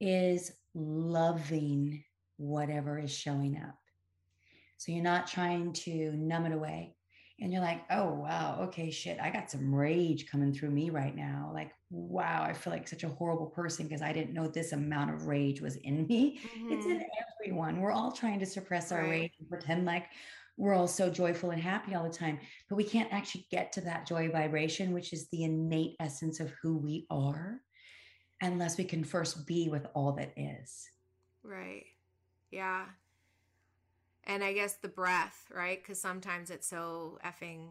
[0.00, 2.04] Is loving
[2.36, 3.76] whatever is showing up.
[4.78, 6.94] So you're not trying to numb it away.
[7.40, 11.14] And you're like, oh, wow, okay, shit, I got some rage coming through me right
[11.14, 11.52] now.
[11.54, 15.14] Like, wow, I feel like such a horrible person because I didn't know this amount
[15.14, 16.40] of rage was in me.
[16.40, 16.72] Mm-hmm.
[16.72, 17.42] It's in mm-hmm.
[17.42, 17.80] everyone.
[17.80, 19.10] We're all trying to suppress our right.
[19.10, 20.06] rage and pretend like
[20.56, 22.40] we're all so joyful and happy all the time.
[22.68, 26.52] But we can't actually get to that joy vibration, which is the innate essence of
[26.60, 27.60] who we are
[28.40, 30.90] unless we can first be with all that is.
[31.42, 31.86] Right.
[32.50, 32.84] Yeah.
[34.24, 35.82] And I guess the breath, right?
[35.82, 37.68] Because sometimes it's so effing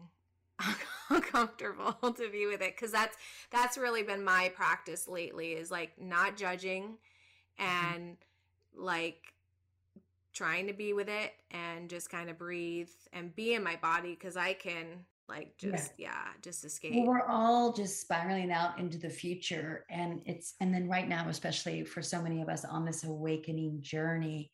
[1.10, 3.16] uncomfortable to be with it because that's
[3.50, 6.96] that's really been my practice lately is like not judging
[7.60, 7.94] mm-hmm.
[7.94, 8.84] and mm-hmm.
[8.84, 9.34] like
[10.32, 14.10] trying to be with it and just kind of breathe and be in my body
[14.10, 16.08] because i can like just yeah.
[16.10, 20.72] yeah, just escape well, we're all just spiraling out into the future and it's and
[20.72, 24.50] then right now especially for so many of us on this awakening journey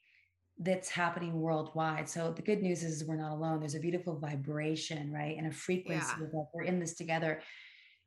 [0.58, 5.12] that's happening worldwide so the good news is we're not alone there's a beautiful vibration
[5.12, 6.26] right and a frequency yeah.
[6.32, 7.40] that we're in this together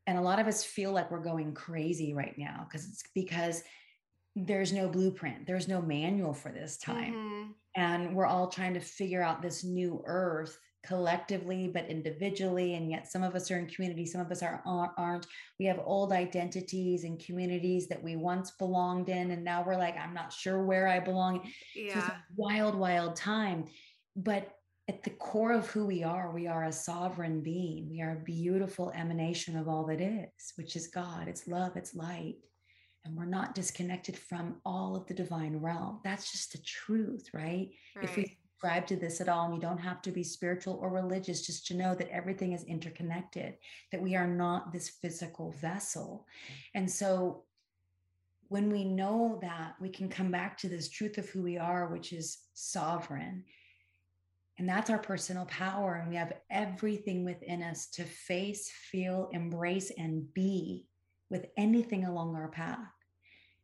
[0.06, 3.64] and a lot of us feel like we're going crazy right now because it's because
[4.36, 7.52] there's no blueprint there's no manual for this time mm-hmm.
[7.76, 13.12] and we're all trying to figure out this new earth collectively but individually and yet
[13.12, 15.26] some of us are in community some of us are aren't
[15.60, 19.98] we have old identities and communities that we once belonged in and now we're like
[19.98, 21.50] i'm not sure where i belong.
[21.76, 22.08] Yeah.
[22.08, 23.66] so wild wild time.
[24.16, 24.52] But
[24.90, 27.90] at the core of who we are we are a sovereign being.
[27.90, 31.28] We are a beautiful emanation of all that is which is god.
[31.28, 32.38] It's love it's light.
[33.06, 36.02] And we're not disconnected from all of the divine realm.
[36.04, 38.04] That's just the truth right, right.
[38.04, 39.46] if we subscribe to this at all.
[39.46, 42.64] And you don't have to be spiritual or religious just to know that everything is
[42.64, 43.56] interconnected,
[43.92, 46.26] that we are not this physical vessel.
[46.74, 47.44] And so
[48.48, 51.88] when we know that, we can come back to this truth of who we are,
[51.88, 53.44] which is sovereign.
[54.58, 55.96] And that's our personal power.
[55.96, 60.88] And we have everything within us to face, feel, embrace, and be
[61.30, 62.80] with anything along our path.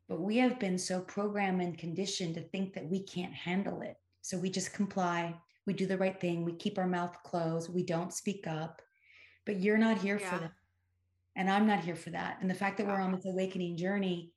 [0.08, 3.96] But we have been so programmed and conditioned to think that we can't handle it.
[4.24, 5.34] So we just comply.
[5.66, 6.46] We do the right thing.
[6.46, 7.72] We keep our mouth closed.
[7.72, 8.80] We don't speak up.
[9.44, 10.30] But you're not here yeah.
[10.30, 10.52] for that.
[11.36, 12.38] And I'm not here for that.
[12.40, 14.32] And the fact that we're on this awakening journey,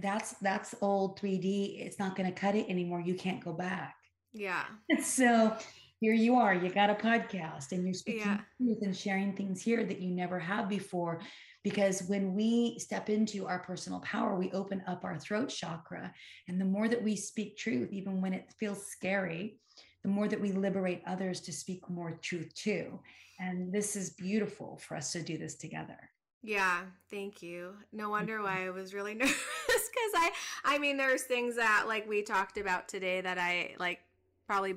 [0.00, 1.84] that's that's old 3D.
[1.84, 3.00] It's not going to cut it anymore.
[3.00, 3.96] You can't go back.
[4.32, 4.62] Yeah.
[5.02, 5.56] so
[5.98, 6.54] here you are.
[6.54, 8.40] You got a podcast and you're speaking yeah.
[8.58, 11.20] truth and sharing things here that you never have before
[11.66, 16.14] because when we step into our personal power, we open up our throat chakra.
[16.46, 19.58] And the more that we speak truth, even when it feels scary,
[20.04, 23.00] the more that we liberate others to speak more truth too.
[23.40, 25.98] And this is beautiful for us to do this together.
[26.40, 27.72] Yeah, thank you.
[27.92, 30.30] No wonder why I was really nervous because I,
[30.64, 33.98] I mean, there's things that like we talked about today that I like
[34.46, 34.76] probably,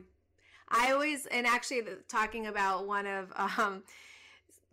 [0.68, 3.84] I always, and actually talking about one of, um,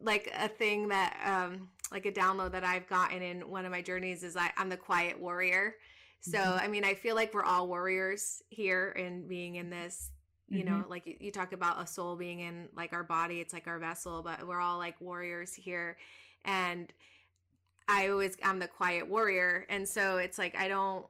[0.01, 3.81] like a thing that um like a download that I've gotten in one of my
[3.81, 5.77] journeys is I, I'm the quiet warrior.
[6.21, 6.65] So mm-hmm.
[6.65, 10.11] I mean, I feel like we're all warriors here and being in this.
[10.49, 10.81] You mm-hmm.
[10.81, 13.67] know, like you, you talk about a soul being in like our body, it's like
[13.67, 15.97] our vessel, but we're all like warriors here.
[16.45, 16.93] And
[17.89, 21.07] I always I'm the quiet warrior, and so it's like I don't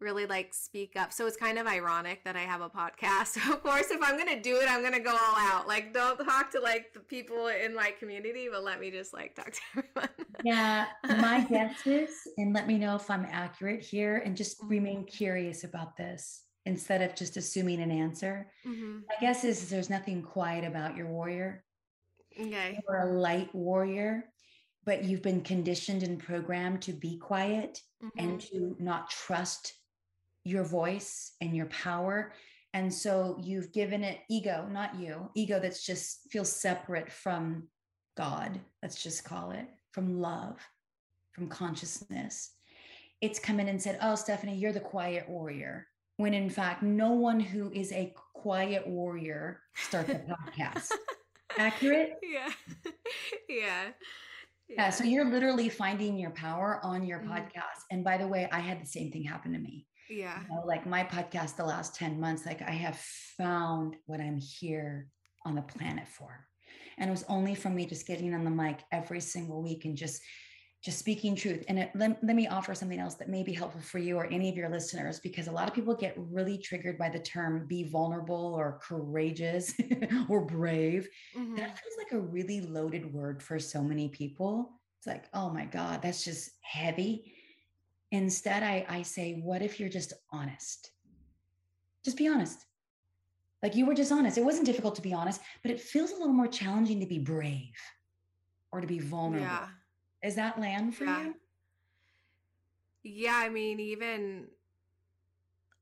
[0.00, 1.12] really like speak up.
[1.12, 3.36] So it's kind of ironic that I have a podcast.
[3.50, 5.66] of course, if I'm going to do it, I'm going to go all out.
[5.66, 9.34] Like don't talk to like the people in my community, but let me just like
[9.34, 10.08] talk to everyone.
[10.44, 10.86] yeah,
[11.20, 14.68] my guess is and let me know if I'm accurate here and just mm-hmm.
[14.68, 18.50] remain curious about this instead of just assuming an answer.
[18.66, 18.98] Mm-hmm.
[19.08, 21.64] My guess is there's nothing quiet about your warrior.
[22.38, 22.78] Okay.
[22.86, 24.24] You're a light warrior
[24.88, 28.26] but you've been conditioned and programmed to be quiet mm-hmm.
[28.26, 29.74] and to not trust
[30.48, 32.32] your voice and your power.
[32.74, 37.68] And so you've given it ego, not you, ego that's just feels separate from
[38.16, 40.58] God, let's just call it, from love,
[41.32, 42.52] from consciousness.
[43.20, 45.86] It's come in and said, Oh, Stephanie, you're the quiet warrior.
[46.16, 50.90] When in fact, no one who is a quiet warrior starts a podcast.
[51.58, 52.14] Accurate?
[52.22, 52.50] Yeah.
[53.48, 53.84] yeah.
[54.68, 54.90] Yeah.
[54.90, 57.32] So you're literally finding your power on your mm-hmm.
[57.32, 57.84] podcast.
[57.90, 59.87] And by the way, I had the same thing happen to me.
[60.08, 60.40] Yeah.
[60.42, 62.98] You know, like my podcast, the last 10 months, like I have
[63.36, 65.08] found what I'm here
[65.44, 66.46] on the planet for.
[66.98, 69.96] And it was only from me just getting on the mic every single week and
[69.96, 70.20] just
[70.84, 71.64] just speaking truth.
[71.68, 74.26] And it, let, let me offer something else that may be helpful for you or
[74.26, 77.66] any of your listeners, because a lot of people get really triggered by the term
[77.66, 79.74] be vulnerable or courageous
[80.28, 81.08] or brave.
[81.36, 81.56] Mm-hmm.
[81.56, 84.70] That feels like a really loaded word for so many people.
[84.98, 87.34] It's like, oh my God, that's just heavy.
[88.10, 90.90] Instead, I, I say, what if you're just honest?
[92.04, 92.64] Just be honest.
[93.62, 94.38] Like you were just honest.
[94.38, 97.18] It wasn't difficult to be honest, but it feels a little more challenging to be
[97.18, 97.74] brave
[98.72, 99.46] or to be vulnerable.
[99.46, 99.66] Yeah.
[100.22, 101.24] Is that land for yeah.
[101.24, 101.34] you?
[103.02, 104.48] Yeah, I mean, even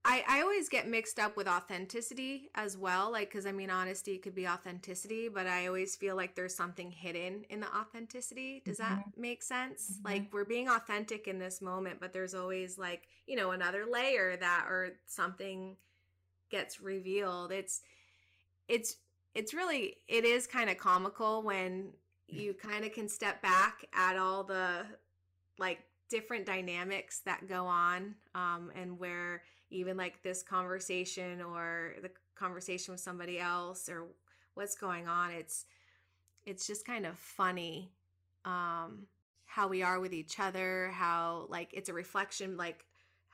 [0.09, 3.11] I, I always get mixed up with authenticity as well.
[3.11, 6.93] Like, because I mean, honesty could be authenticity, but I always feel like there's something
[6.93, 8.63] hidden in the authenticity.
[8.65, 8.95] Does mm-hmm.
[8.95, 9.95] that make sense?
[9.95, 10.07] Mm-hmm.
[10.07, 14.37] Like, we're being authentic in this moment, but there's always like, you know, another layer
[14.37, 15.77] that or something
[16.51, 17.51] gets revealed.
[17.51, 17.83] It's,
[18.69, 18.99] it's,
[19.35, 21.91] it's really, it is kind of comical when
[22.29, 24.87] you kind of can step back at all the
[25.59, 29.43] like different dynamics that go on um, and where
[29.77, 34.07] even like this conversation or the conversation with somebody else or
[34.55, 35.65] what's going on it's
[36.45, 37.91] it's just kind of funny
[38.45, 39.07] um
[39.45, 42.85] how we are with each other how like it's a reflection like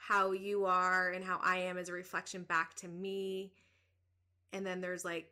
[0.02, 3.52] how you are and how I am is a reflection back to me.
[4.52, 5.30] And then there's like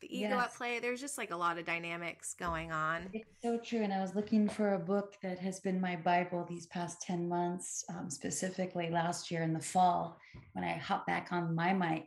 [0.00, 0.44] the ego yes.
[0.44, 0.78] at play.
[0.78, 3.08] There's just like a lot of dynamics going on.
[3.12, 3.82] It's so true.
[3.82, 7.28] And I was looking for a book that has been my Bible these past 10
[7.28, 10.18] months, um, specifically last year in the fall,
[10.52, 12.06] when I hopped back on my mic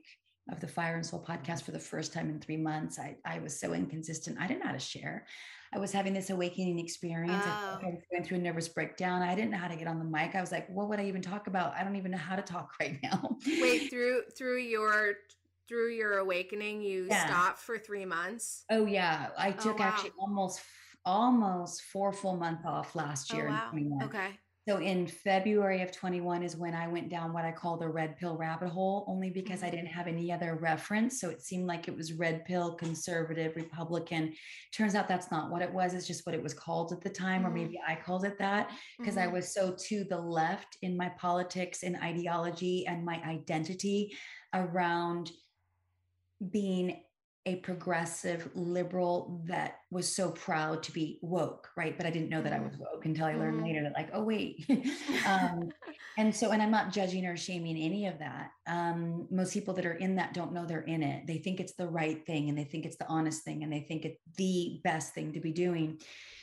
[0.51, 2.99] of the Fire and Soul podcast for the first time in three months.
[2.99, 4.37] I, I was so inconsistent.
[4.39, 5.25] I didn't know how to share.
[5.73, 7.43] I was having this awakening experience.
[7.45, 7.79] Oh.
[7.81, 9.21] I was going through a nervous breakdown.
[9.21, 10.35] I didn't know how to get on the mic.
[10.35, 11.73] I was like, what would I even talk about?
[11.75, 13.37] I don't even know how to talk right now.
[13.45, 15.15] Wait, through through your
[15.67, 17.25] through your awakening you yeah.
[17.25, 19.85] stopped for three months oh yeah i oh, took oh, wow.
[19.85, 20.61] actually almost
[21.05, 24.05] almost four full month off last oh, year oh, wow.
[24.05, 24.29] okay
[24.67, 28.17] so in february of 21 is when i went down what i call the red
[28.17, 29.65] pill rabbit hole only because mm-hmm.
[29.65, 33.55] i didn't have any other reference so it seemed like it was red pill conservative
[33.55, 34.33] republican
[34.73, 37.09] turns out that's not what it was it's just what it was called at the
[37.09, 37.51] time mm-hmm.
[37.51, 39.29] or maybe i called it that because mm-hmm.
[39.29, 44.13] i was so to the left in my politics and ideology and my identity
[44.53, 45.31] around
[46.51, 47.01] being
[47.45, 51.97] a progressive liberal that was so proud to be woke, right?
[51.97, 52.83] But I didn't know that I was mm-hmm.
[52.83, 53.63] woke until I learned mm.
[53.63, 54.65] later that, like, oh, wait.
[55.27, 55.69] um,
[56.17, 58.51] and so, and I'm not judging or shaming any of that.
[58.65, 61.27] Um, most people that are in that don't know they're in it.
[61.27, 63.81] They think it's the right thing and they think it's the honest thing and they
[63.81, 65.99] think it's the best thing to be doing.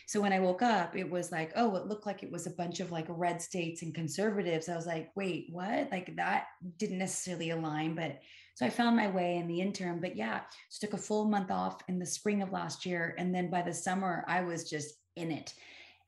[0.06, 2.50] So when I woke up, it was like, oh, it looked like it was a
[2.50, 4.68] bunch of like red states and conservatives.
[4.68, 5.88] I was like, wait, what?
[5.90, 6.46] Like that
[6.76, 8.18] didn't necessarily align, but
[8.54, 10.00] so I found my way in the interim.
[10.00, 13.14] But yeah, just took a full month off in the spring of last year.
[13.18, 15.54] And then by the summer, I was just in it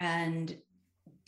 [0.01, 0.57] and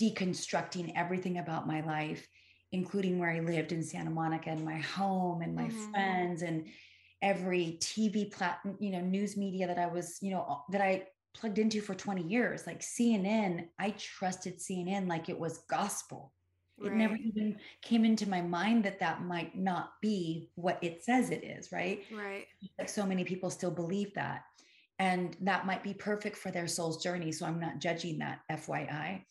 [0.01, 2.27] deconstructing everything about my life,
[2.73, 5.91] including where I lived in Santa Monica and my home and my mm-hmm.
[5.93, 6.67] friends and
[7.23, 11.05] every TV platform, you know, news media that I was, you know, that I
[11.35, 16.33] plugged into for 20 years like cnn i trusted cnn like it was gospel
[16.79, 16.93] right.
[16.93, 21.31] it never even came into my mind that that might not be what it says
[21.31, 22.47] it is right right
[22.79, 24.45] like so many people still believe that
[24.99, 27.33] and that might be perfect for their soul's journey.
[27.33, 29.23] So I'm not judging that, FYI.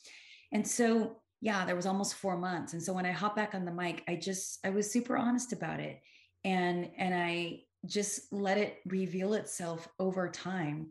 [0.52, 2.74] And so, yeah, there was almost four months.
[2.74, 5.54] And so when I hop back on the mic, I just, I was super honest
[5.54, 6.02] about it.
[6.44, 10.88] And, and I just let it reveal itself over time.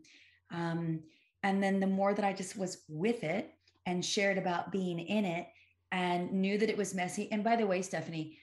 [0.51, 1.01] Um,
[1.43, 3.53] and then the more that I just was with it
[3.85, 5.47] and shared about being in it
[5.93, 7.31] and knew that it was messy.
[7.31, 8.39] And by the way, Stephanie,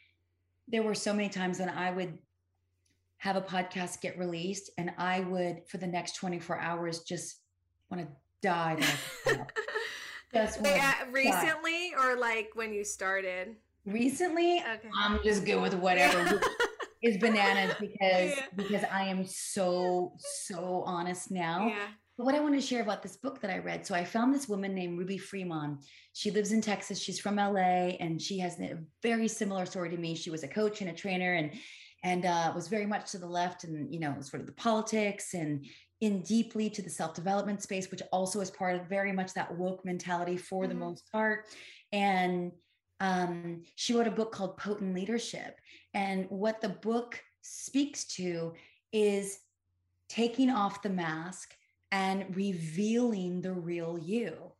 [0.68, 2.16] there were so many times when I would
[3.18, 7.40] have a podcast get released and I would, for the next 24 hours, just
[7.90, 8.08] want to
[8.40, 8.80] die.
[10.32, 11.98] just yeah, recently die.
[11.98, 13.56] or like when you started?
[13.84, 14.88] Recently, okay.
[14.96, 16.40] I'm just good with whatever.
[17.02, 18.44] is bananas because yeah.
[18.54, 21.66] because I am so so honest now.
[21.66, 21.86] Yeah.
[22.20, 23.86] But what I want to share about this book that I read.
[23.86, 25.78] So I found this woman named Ruby Fremon.
[26.12, 27.00] She lives in Texas.
[27.00, 30.14] She's from LA, and she has a very similar story to me.
[30.14, 31.50] She was a coach and a trainer, and
[32.04, 35.32] and uh, was very much to the left, and you know, sort of the politics
[35.32, 35.64] and
[36.02, 39.56] in deeply to the self development space, which also is part of very much that
[39.56, 40.74] woke mentality for mm-hmm.
[40.74, 41.46] the most part.
[41.90, 42.52] And
[43.00, 45.58] um, she wrote a book called Potent Leadership.
[45.94, 48.52] And what the book speaks to
[48.92, 49.38] is
[50.10, 51.54] taking off the mask
[51.92, 54.52] and revealing the real you.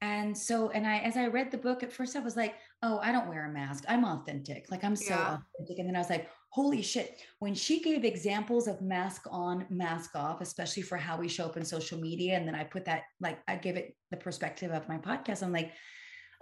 [0.00, 2.98] And so, and I, as I read the book at first, I was like, oh,
[3.02, 3.84] I don't wear a mask.
[3.88, 4.66] I'm authentic.
[4.70, 5.38] Like I'm so yeah.
[5.56, 5.78] authentic.
[5.78, 7.20] And then I was like, holy shit.
[7.38, 11.56] When she gave examples of mask on, mask off, especially for how we show up
[11.56, 14.88] in social media, and then I put that, like, I give it the perspective of
[14.88, 15.42] my podcast.
[15.42, 15.72] I'm like,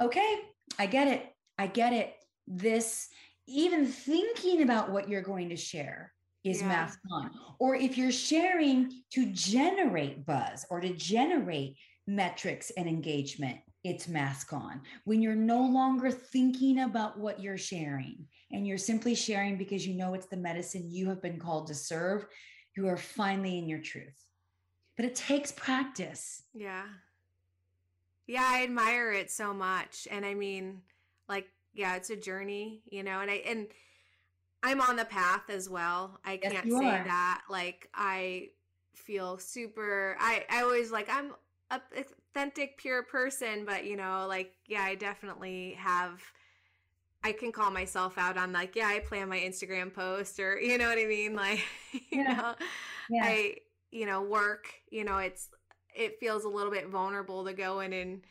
[0.01, 0.41] okay,
[0.79, 1.27] I get it.
[1.57, 2.15] I get it.
[2.49, 3.09] This,
[3.47, 6.13] even thinking about what you're going to share
[6.45, 6.69] is yeah.
[6.69, 7.31] mask on.
[7.59, 11.77] Or if you're sharing to generate buzz or to generate
[12.07, 14.81] metrics and engagement, it's mask on.
[15.05, 19.95] When you're no longer thinking about what you're sharing and you're simply sharing because you
[19.95, 22.27] know it's the medicine you have been called to serve,
[22.77, 24.25] you are finally in your truth.
[24.97, 26.43] But it takes practice.
[26.55, 26.85] Yeah.
[28.27, 30.07] Yeah, I admire it so much.
[30.11, 30.83] And I mean,
[31.29, 33.67] like, yeah, it's a journey, you know, and I, and,
[34.63, 36.19] I'm on the path as well.
[36.25, 37.05] I yes, can't say are.
[37.05, 37.43] that.
[37.51, 38.51] Like I
[38.95, 41.33] feel super I I always like I'm
[41.71, 46.21] a authentic pure person, but you know, like yeah, I definitely have
[47.25, 50.79] I can call myself out on like, yeah, I plan my Instagram post or you
[50.79, 51.35] know what I mean?
[51.35, 51.61] Like,
[51.93, 52.35] you yeah.
[52.35, 52.55] know,
[53.11, 53.25] yeah.
[53.25, 53.57] I
[53.91, 55.49] you know, work, you know, it's
[55.95, 58.23] it feels a little bit vulnerable to go in and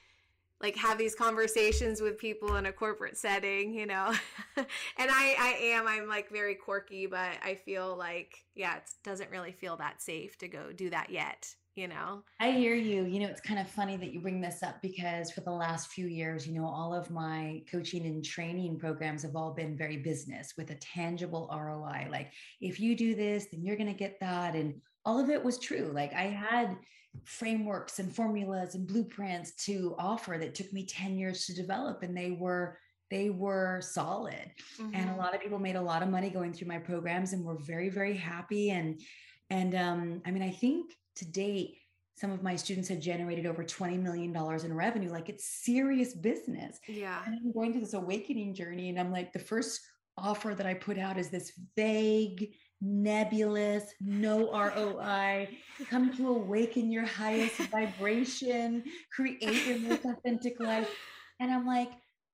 [0.62, 4.14] like have these conversations with people in a corporate setting, you know.
[4.58, 9.32] and I I am I'm like very quirky, but I feel like yeah, it doesn't
[9.32, 12.24] really feel that safe to go do that yet, you know.
[12.40, 13.06] I hear you.
[13.06, 15.90] You know, it's kind of funny that you bring this up because for the last
[15.92, 19.98] few years, you know, all of my coaching and training programs have all been very
[19.98, 22.08] business with a tangible ROI.
[22.12, 25.44] Like if you do this, then you're going to get that and all of it
[25.44, 25.92] was true.
[25.94, 26.78] Like I had
[27.24, 32.16] frameworks and formulas and blueprints to offer that took me 10 years to develop and
[32.16, 32.78] they were
[33.10, 34.96] they were solid mm-hmm.
[34.96, 35.20] and a mm-hmm.
[35.20, 37.90] lot of people made a lot of money going through my programs and were very
[37.90, 39.02] very happy and
[39.50, 41.78] and um, i mean i think to date
[42.16, 46.80] some of my students have generated over $20 million in revenue like it's serious business
[46.88, 49.82] yeah and i'm going through this awakening journey and i'm like the first
[50.18, 55.50] offer that i put out is this vague nebulous, no ROI.
[55.90, 60.90] Come to awaken your highest vibration, create your most authentic life.
[61.40, 61.92] And I'm like,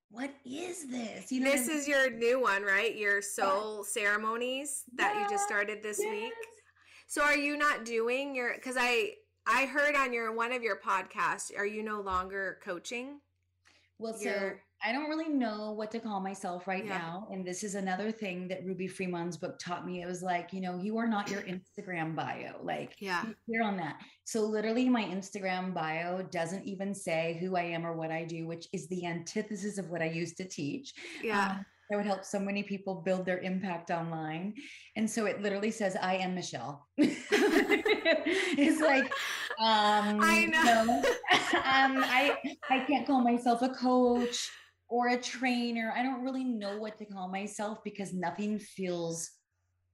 [0.10, 1.32] what is this?
[1.32, 2.96] You know, this is your new one, right?
[2.96, 4.04] Your soul yeah.
[4.04, 5.24] ceremonies that yeah.
[5.24, 6.10] you just started this yes.
[6.10, 6.34] week.
[7.08, 9.14] So are you not doing your cuz I
[9.46, 13.22] I heard on your one of your podcasts, are you no longer coaching?
[14.00, 14.52] Well, so
[14.84, 16.98] I don't really know what to call myself right yeah.
[16.98, 17.28] now.
[17.32, 20.02] And this is another thing that Ruby Fremon's book taught me.
[20.02, 22.56] It was like, you know, you are not your Instagram bio.
[22.62, 24.00] Like, yeah, clear on that.
[24.26, 28.46] So, literally, my Instagram bio doesn't even say who I am or what I do,
[28.46, 30.94] which is the antithesis of what I used to teach.
[31.24, 31.52] Yeah.
[31.52, 34.54] Um, that would help so many people build their impact online.
[34.98, 36.86] And so it literally says, I am Michelle.
[36.98, 39.06] it's like,
[39.60, 40.84] um, I know.
[40.84, 41.00] Know
[41.32, 42.38] um, I,
[42.70, 44.50] I can't call myself a coach
[44.90, 45.94] or a trainer.
[45.96, 49.30] I don't really know what to call myself because nothing feels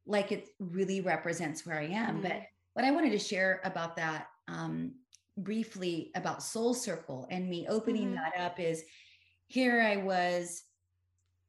[0.05, 2.15] like it really represents where I am.
[2.15, 2.21] Mm-hmm.
[2.21, 2.41] But
[2.73, 4.93] what I wanted to share about that um,
[5.37, 8.15] briefly about Soul Circle and me opening mm-hmm.
[8.15, 8.83] that up is
[9.47, 10.63] here I was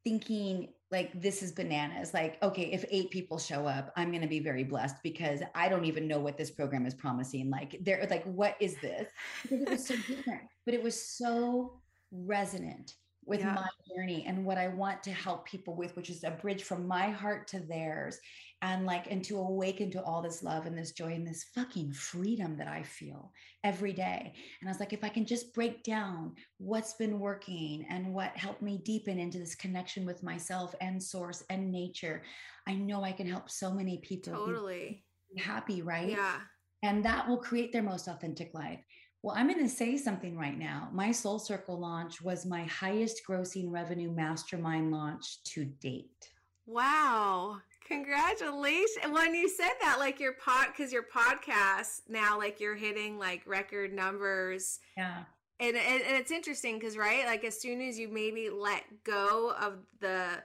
[0.03, 4.27] thinking like this is bananas like okay if eight people show up i'm going to
[4.27, 8.05] be very blessed because i don't even know what this program is promising like they're
[8.09, 9.09] like what is this
[9.41, 11.81] because it was so different but it was so
[12.11, 12.93] resonant
[13.25, 13.53] with yeah.
[13.53, 16.87] my journey and what I want to help people with, which is a bridge from
[16.87, 18.19] my heart to theirs.
[18.61, 21.91] and like and to awaken to all this love and this joy and this fucking
[21.93, 23.31] freedom that I feel
[23.63, 24.33] every day.
[24.59, 28.35] And I was like, if I can just break down what's been working and what
[28.37, 32.23] helped me deepen into this connection with myself and source and nature,
[32.67, 35.03] I know I can help so many people totally
[35.33, 36.09] be happy, right?
[36.09, 36.39] Yeah.
[36.81, 38.79] And that will create their most authentic life.
[39.25, 40.87] Well, I'm going to say something right now.
[40.91, 46.29] My Soul Circle launch was my highest grossing revenue mastermind launch to date.
[46.67, 47.57] Wow.
[47.87, 49.03] Congratulations.
[49.09, 53.41] When you said that, like your pod, because your podcast now, like you're hitting like
[53.47, 54.77] record numbers.
[54.95, 55.23] Yeah.
[55.59, 59.55] And, and, and it's interesting because, right, like as soon as you maybe let go
[59.59, 60.43] of the,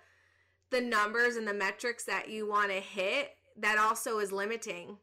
[0.70, 4.96] the numbers and the metrics that you want to hit, that also is limiting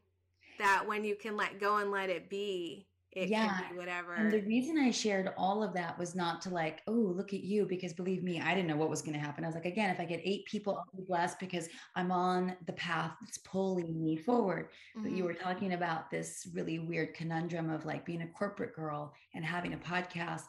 [0.58, 2.87] that when you can let go and let it be
[3.18, 3.60] it yeah.
[3.74, 4.14] whatever.
[4.14, 7.42] And the reason I shared all of that was not to like, oh, look at
[7.42, 9.44] you, because believe me, I didn't know what was going to happen.
[9.44, 12.56] I was like, again, if I get eight people, I'll be blessed because I'm on
[12.66, 14.68] the path that's pulling me forward.
[14.96, 15.02] Mm-hmm.
[15.02, 15.48] But you were mm-hmm.
[15.48, 19.78] talking about this really weird conundrum of like being a corporate girl and having a
[19.78, 20.42] podcast.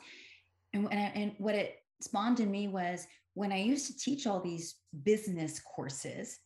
[0.74, 4.40] And, and, and what it spawned in me was when I used to teach all
[4.40, 6.40] these business courses,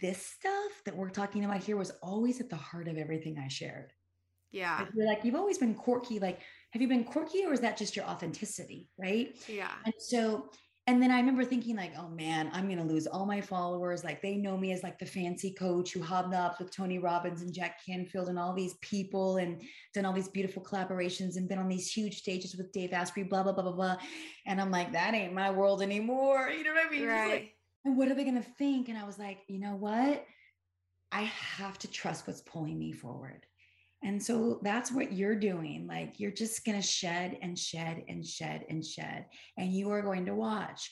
[0.00, 3.48] this stuff that we're talking about here was always at the heart of everything I
[3.48, 3.92] shared.
[4.52, 4.80] Yeah.
[4.80, 6.18] Like, you're like, you've always been quirky.
[6.18, 6.40] Like,
[6.72, 8.88] have you been quirky or is that just your authenticity?
[8.98, 9.36] Right.
[9.48, 9.72] Yeah.
[9.84, 10.50] And so,
[10.86, 14.02] and then I remember thinking, like, oh man, I'm going to lose all my followers.
[14.02, 17.54] Like, they know me as like the fancy coach who hobnobs with Tony Robbins and
[17.54, 19.62] Jack Canfield and all these people and
[19.94, 23.42] done all these beautiful collaborations and been on these huge stages with Dave Asprey, blah,
[23.42, 23.96] blah, blah, blah, blah.
[24.46, 26.50] And I'm like, that ain't my world anymore.
[26.60, 27.06] You know what I mean?
[27.06, 27.30] Right.
[27.30, 28.88] Like, and what are they going to think?
[28.88, 30.26] And I was like, you know what?
[31.12, 33.46] I have to trust what's pulling me forward.
[34.02, 35.86] And so that's what you're doing.
[35.86, 39.26] Like you're just going to shed and shed and shed and shed.
[39.58, 40.90] And you are going to watch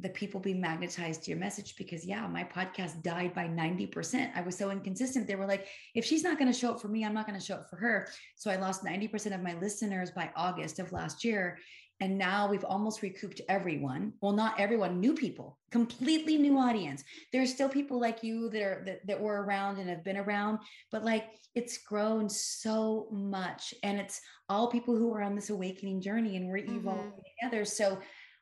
[0.00, 4.30] the people be magnetized to your message because, yeah, my podcast died by 90%.
[4.34, 5.26] I was so inconsistent.
[5.26, 7.38] They were like, if she's not going to show up for me, I'm not going
[7.38, 8.08] to show up for her.
[8.36, 11.58] So I lost 90% of my listeners by August of last year.
[12.00, 14.12] And now we've almost recouped everyone.
[14.20, 17.02] Well, not everyone, new people, completely new audience.
[17.32, 20.60] There's still people like you that are that, that were around and have been around,
[20.92, 21.26] but like
[21.56, 23.74] it's grown so much.
[23.82, 26.76] And it's all people who are on this awakening journey and we're mm-hmm.
[26.76, 27.64] evolving together.
[27.64, 27.98] So,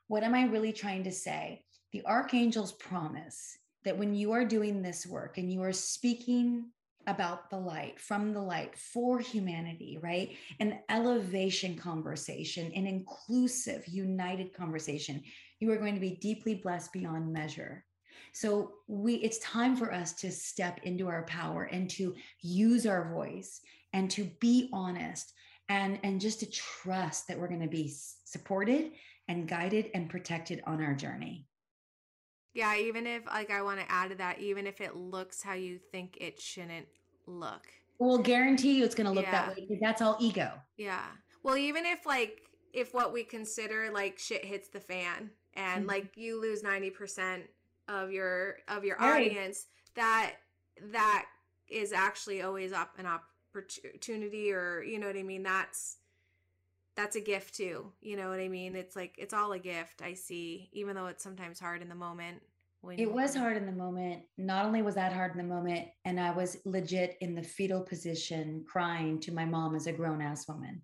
[0.08, 1.64] what am I really trying to say?
[1.92, 6.66] The archangels promise that when you are doing this work and you are speaking
[7.06, 10.36] about the light, from the light, for humanity, right?
[10.60, 15.22] An elevation conversation, an inclusive, united conversation.
[15.60, 17.84] You are going to be deeply blessed beyond measure.
[18.32, 23.10] So we it's time for us to step into our power and to use our
[23.12, 23.60] voice
[23.92, 25.32] and to be honest
[25.68, 27.94] and and just to trust that we're going to be
[28.24, 28.92] supported
[29.28, 31.46] and guided and protected on our journey.
[32.56, 35.52] Yeah, even if like I want to add to that, even if it looks how
[35.52, 36.86] you think it shouldn't
[37.26, 37.66] look.
[37.98, 39.32] We'll guarantee you it's going to look yeah.
[39.32, 40.52] that way because that's all ego.
[40.78, 41.04] Yeah.
[41.42, 42.40] Well, even if like
[42.72, 45.88] if what we consider like shit hits the fan and mm-hmm.
[45.88, 47.42] like you lose 90%
[47.88, 49.26] of your of your right.
[49.26, 50.36] audience, that
[50.92, 51.26] that
[51.68, 55.42] is actually always up an opportunity or you know what I mean?
[55.42, 55.98] That's
[56.96, 57.92] that's a gift too.
[58.00, 58.74] You know what I mean?
[58.74, 60.02] It's like it's all a gift.
[60.02, 62.42] I see, even though it's sometimes hard in the moment.
[62.80, 64.22] When it was hard in the moment.
[64.38, 67.80] Not only was that hard in the moment, and I was legit in the fetal
[67.80, 70.82] position crying to my mom as a grown ass woman.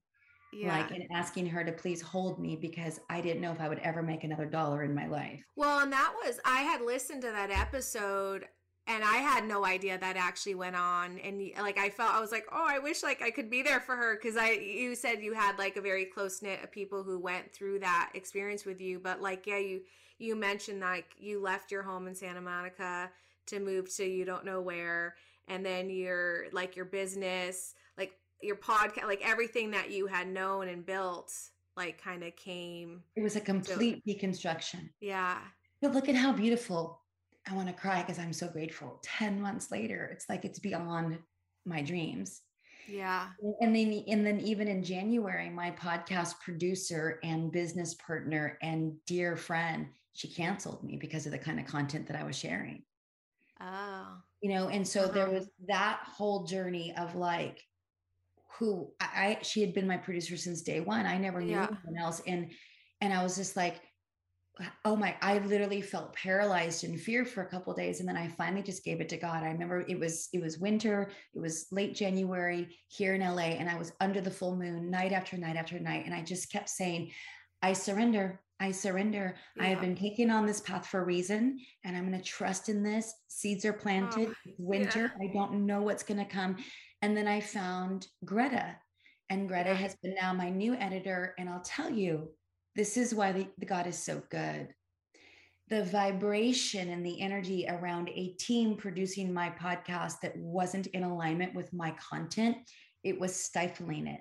[0.53, 0.77] Yeah.
[0.77, 3.79] Like and asking her to please hold me because I didn't know if I would
[3.79, 5.43] ever make another dollar in my life.
[5.57, 8.47] Well, and that was I had listened to that episode
[8.87, 11.19] and I had no idea that actually went on.
[11.19, 13.81] And like I felt I was like oh I wish like I could be there
[13.81, 14.17] for her.
[14.17, 17.53] Cuz I you said you had like a very close knit of people who went
[17.53, 18.99] through that experience with you.
[18.99, 19.83] But like yeah you
[20.19, 23.11] you mentioned like you left your home in Santa Monica
[23.47, 25.15] to move to you don't know where.
[25.49, 30.69] And then your like your business like your podcast like everything that you had known
[30.69, 31.33] and built
[31.77, 34.91] like kind of came it was a complete to, deconstruction.
[35.01, 35.39] Yeah.
[35.81, 37.02] But look at how beautiful
[37.49, 39.01] I want to cry because I'm so grateful.
[39.03, 41.19] 10 months later, it's like it's beyond
[41.67, 42.41] my dreams.
[42.89, 43.29] Yeah.
[43.61, 49.37] And then and then even in January, my podcast producer and business partner and dear
[49.37, 52.83] friend, she canceled me because of the kind of content that I was sharing.
[53.61, 54.19] Oh.
[54.41, 55.13] You know, and so uh-huh.
[55.13, 57.63] there was that whole journey of like
[58.59, 61.07] who I, I she had been my producer since day one.
[61.07, 61.69] I never knew yeah.
[61.87, 62.21] anyone else.
[62.27, 62.51] And
[63.01, 63.81] and I was just like,
[64.85, 68.29] oh my i literally felt paralyzed in fear for a couple days and then i
[68.29, 71.67] finally just gave it to god i remember it was it was winter it was
[71.73, 75.57] late january here in la and i was under the full moon night after night
[75.57, 77.11] after night and i just kept saying
[77.63, 79.35] i surrender I surrender.
[79.57, 79.65] Yeah.
[79.65, 82.69] I have been taking on this path for a reason, and I'm going to trust
[82.69, 83.13] in this.
[83.27, 84.29] Seeds are oh, planted.
[84.29, 85.13] Oh, winter.
[85.21, 85.29] Yeah.
[85.29, 86.55] I don't know what's going to come.
[87.03, 88.77] And then I found Greta,
[89.31, 91.35] and Greta has been now my new editor.
[91.39, 92.29] And I'll tell you,
[92.75, 94.69] this is why the, the God is so good.
[95.69, 101.55] The vibration and the energy around a team producing my podcast that wasn't in alignment
[101.55, 102.57] with my content,
[103.05, 104.21] it was stifling it.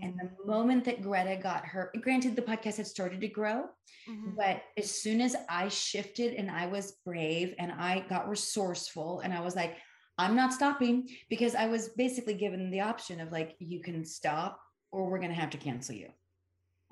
[0.00, 0.46] And the mm.
[0.46, 3.64] moment that Greta got her, granted, the podcast had started to grow,
[4.08, 4.30] mm-hmm.
[4.36, 9.34] but as soon as I shifted and I was brave and I got resourceful and
[9.34, 9.76] I was like,
[10.18, 14.60] I'm not stopping because I was basically given the option of like, you can stop
[14.92, 16.10] or we're going to have to cancel you.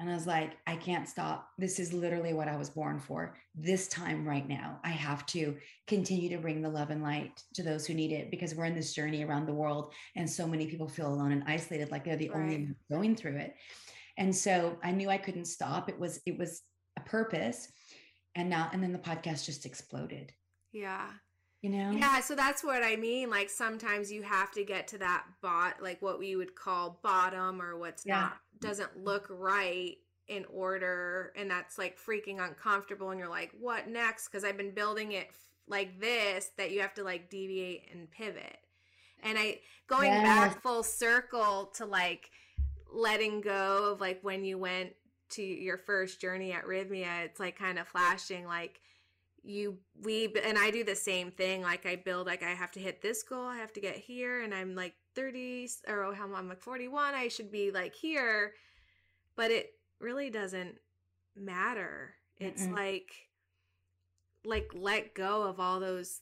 [0.01, 1.51] And I was like, I can't stop.
[1.59, 3.37] This is literally what I was born for.
[3.55, 5.55] This time right now, I have to
[5.87, 8.75] continue to bring the love and light to those who need it because we're in
[8.75, 12.17] this journey around the world and so many people feel alone and isolated like they're
[12.17, 12.39] the right.
[12.39, 13.55] only going through it.
[14.17, 15.91] And so I knew I couldn't stop.
[15.91, 16.63] It was it was
[16.97, 17.71] a purpose.
[18.35, 20.33] And now and then the podcast just exploded.
[20.73, 21.11] Yeah
[21.63, 24.99] you know yeah so that's what i mean like sometimes you have to get to
[24.99, 28.21] that bot like what we would call bottom or what's yeah.
[28.21, 29.97] not doesn't look right
[30.29, 34.71] in order and that's like freaking uncomfortable and you're like what next because i've been
[34.71, 35.29] building it
[35.69, 38.59] like this that you have to like deviate and pivot
[39.23, 40.23] and i going yes.
[40.23, 42.31] back full circle to like
[42.93, 44.91] letting go of like when you went
[45.31, 48.81] to your first journey at Rythmia it's like kind of flashing like
[49.43, 52.81] you we and I do the same thing like I build like I have to
[52.81, 56.49] hit this goal I have to get here and I'm like 30 or oh, I'm
[56.49, 58.53] like 41 I should be like here
[59.37, 60.77] but it really doesn't
[61.37, 62.77] matter it's Mm-mm.
[62.77, 63.13] like
[64.45, 66.21] like let go of all those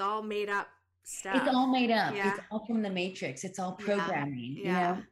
[0.00, 0.68] all made up
[1.04, 2.30] stuff it's all made up yeah.
[2.30, 4.64] it's all from the matrix it's all programming yeah.
[4.64, 4.90] yeah.
[4.90, 5.02] you know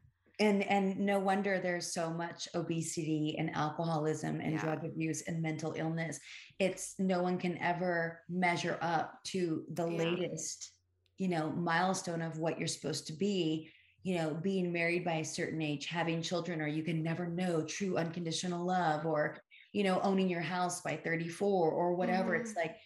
[0.40, 4.60] and and no wonder there's so much obesity and alcoholism and yeah.
[4.60, 6.18] drug abuse and mental illness
[6.58, 9.98] it's no one can ever measure up to the yeah.
[9.98, 10.72] latest
[11.18, 13.70] you know milestone of what you're supposed to be
[14.02, 17.62] you know being married by a certain age having children or you can never know
[17.62, 19.36] true unconditional love or
[19.72, 22.40] you know owning your house by 34 or whatever mm.
[22.40, 22.60] it's mm-hmm.
[22.60, 22.76] like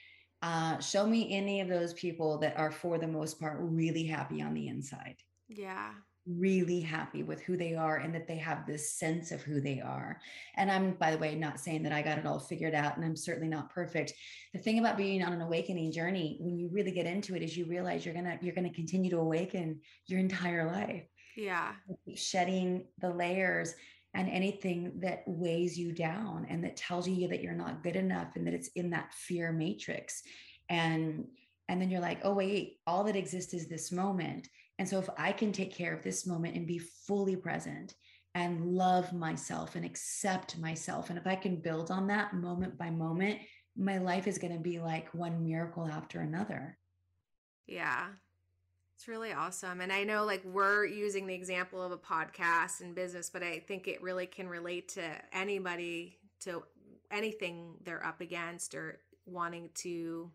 [0.43, 4.43] uh show me any of those people that are for the most part really happy
[4.43, 5.17] on the inside
[5.49, 5.93] yeah
[6.27, 9.81] really happy with who they are and that they have this sense of who they
[9.81, 10.21] are.
[10.57, 13.05] And I'm, by the way, not saying that I got it all figured out and
[13.05, 14.15] I'm certainly not perfect.
[14.53, 17.57] The thing about being on an awakening journey, when you really get into it, is
[17.57, 21.05] you realize you're gonna you're gonna continue to awaken your entire life.
[21.37, 21.73] Yeah.
[22.15, 23.75] Shedding the layers
[24.15, 28.37] and anything that weighs you down and that tells you that you're not good enough
[28.37, 30.23] and that it's in that fear matrix.
[30.69, 31.27] And
[31.69, 34.49] and then you're like, oh wait, all that exists is this moment
[34.79, 37.95] and so if I can take care of this moment and be fully present
[38.35, 42.91] and love myself and accept myself, and if I can build on that moment by
[42.91, 43.41] moment,
[43.77, 46.79] my life is going to be like one miracle after another.
[47.67, 48.07] Yeah.
[48.97, 49.81] It's really awesome.
[49.81, 53.59] And I know like we're using the example of a podcast and business, but I
[53.59, 55.03] think it really can relate to
[55.33, 56.63] anybody to
[57.11, 60.31] anything they're up against or wanting to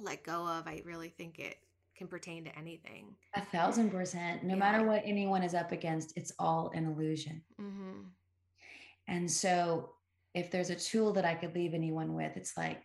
[0.00, 0.66] let go of.
[0.66, 1.56] I really think it
[1.96, 3.14] can pertain to anything.
[3.34, 4.42] A thousand percent.
[4.42, 4.58] No yeah.
[4.58, 7.42] matter what anyone is up against, it's all an illusion.
[7.60, 8.00] Mm-hmm.
[9.08, 9.90] And so,
[10.34, 12.82] if there's a tool that I could leave anyone with, it's like,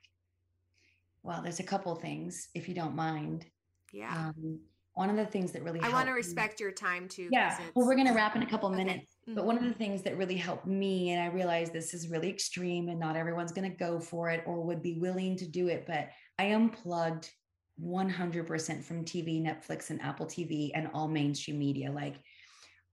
[1.23, 3.45] well, there's a couple things, if you don't mind.
[3.91, 4.27] Yeah.
[4.29, 4.59] Um,
[4.93, 7.29] one of the things that really I want to respect me, your time too.
[7.31, 7.57] Yeah.
[7.73, 8.83] Well, we're going to wrap in a couple okay.
[8.83, 9.15] minutes.
[9.23, 9.35] Mm-hmm.
[9.35, 12.29] But one of the things that really helped me, and I realize this is really
[12.29, 15.69] extreme and not everyone's going to go for it or would be willing to do
[15.69, 17.31] it, but I unplugged
[17.83, 21.91] 100% from TV, Netflix, and Apple TV and all mainstream media.
[21.91, 22.15] Like,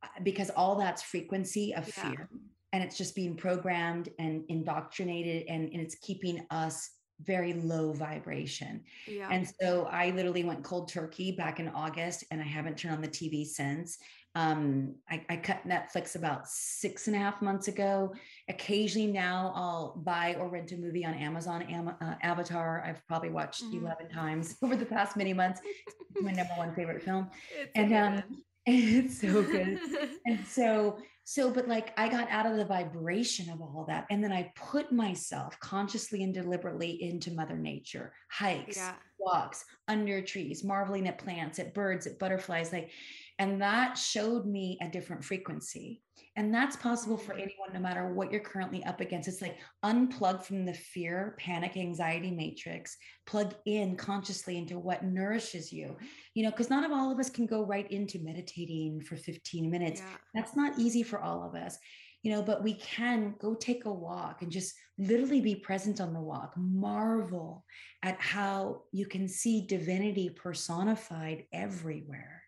[0.02, 2.10] uh, because all that's frequency of yeah.
[2.10, 2.28] fear
[2.72, 6.90] and it's just being programmed and indoctrinated and, and it's keeping us
[7.22, 8.82] very low vibration.
[9.06, 9.28] Yeah.
[9.30, 13.00] And so I literally went cold turkey back in August and I haven't turned on
[13.00, 13.98] the TV since.
[14.34, 18.12] Um, I, I, cut Netflix about six and a half months ago.
[18.50, 21.62] Occasionally now I'll buy or rent a movie on Amazon.
[21.62, 23.80] Am- uh, Avatar, I've probably watched mm.
[23.80, 25.62] 11 times over the past many months.
[25.86, 27.30] It's my number one favorite film.
[27.58, 29.78] It's and um, it's so good.
[30.26, 30.98] and so,
[31.28, 34.06] so, but like I got out of the vibration of all that.
[34.10, 38.94] And then I put myself consciously and deliberately into Mother Nature, hikes, yeah.
[39.18, 42.72] walks, under trees, marveling at plants, at birds, at butterflies.
[42.72, 42.92] Like,
[43.38, 46.02] and that showed me a different frequency.
[46.36, 47.42] And that's possible for mm.
[47.42, 49.28] anyone, no matter what you're currently up against.
[49.28, 55.72] It's like unplug from the fear, panic, anxiety matrix, plug in consciously into what nourishes
[55.72, 55.96] you.
[56.34, 60.00] You know, because not all of us can go right into meditating for 15 minutes.
[60.00, 60.16] Yeah.
[60.34, 61.78] That's not easy for all of us
[62.26, 66.12] you know, but we can go take a walk and just literally be present on
[66.12, 67.64] the walk, marvel
[68.02, 72.42] at how you can see divinity personified everywhere.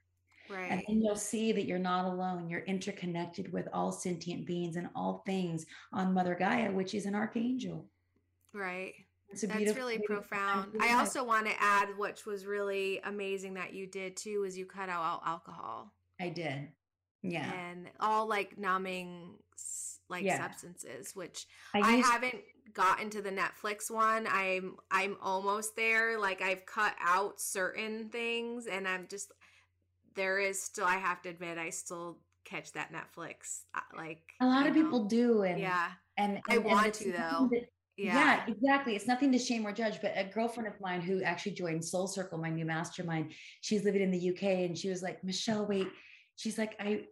[0.51, 0.71] Right.
[0.71, 2.49] And then you'll see that you're not alone.
[2.49, 7.15] You're interconnected with all sentient beings and all things on Mother Gaia, which is an
[7.15, 7.87] archangel.
[8.55, 8.95] Right.
[9.31, 10.73] It's That's really profound.
[10.81, 14.65] I also want to add, which was really amazing that you did too, is you
[14.65, 15.93] cut out all alcohol.
[16.19, 16.69] I did.
[17.23, 17.53] Yeah.
[17.53, 19.35] And all like numbing
[20.09, 20.41] like yeah.
[20.41, 22.37] substances, which I, I haven't
[22.73, 24.27] gotten to the Netflix one.
[24.31, 26.19] I'm I'm almost there.
[26.19, 29.33] Like I've cut out certain things and I'm just
[30.15, 34.47] there is still I have to admit I still catch that Netflix uh, like a
[34.47, 34.83] lot of know.
[34.83, 35.91] people do and yeah.
[36.17, 37.49] And, and I want to though.
[37.53, 38.15] That, yeah.
[38.15, 38.95] yeah, exactly.
[38.95, 42.07] It's nothing to shame or judge, but a girlfriend of mine who actually joined Soul
[42.07, 45.89] Circle, my new mastermind, she's living in the UK and she was like, Michelle, wait.
[46.37, 47.07] She's like, I,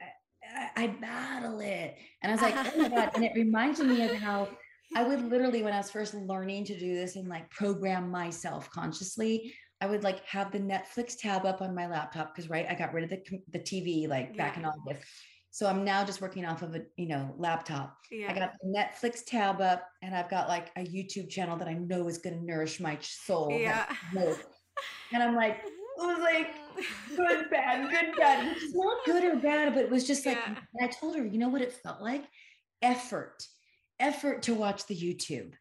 [0.55, 1.97] I, I battle it.
[2.23, 3.11] And I was like, oh my God.
[3.17, 4.49] And it reminded me of how
[4.95, 8.71] I would literally, when I was first learning to do this and like program myself
[8.71, 12.75] consciously, I would like have the Netflix tab up on my laptop because, right, I
[12.75, 14.45] got rid of the, the TV like yeah.
[14.45, 15.05] back in August.
[15.51, 17.97] So I'm now just working off of a, you know, laptop.
[18.11, 18.31] Yeah.
[18.31, 21.75] I got the Netflix tab up and I've got like a YouTube channel that I
[21.75, 23.51] know is going to nourish my soul.
[23.51, 23.87] Yeah.
[25.13, 26.55] and I'm like, it was like
[27.17, 28.55] good, bad, good, bad.
[28.57, 30.57] It's not good or bad, but it was just like, yeah.
[30.83, 32.25] I told her, you know what it felt like?
[32.83, 33.47] Effort,
[33.99, 35.53] effort to watch the YouTube.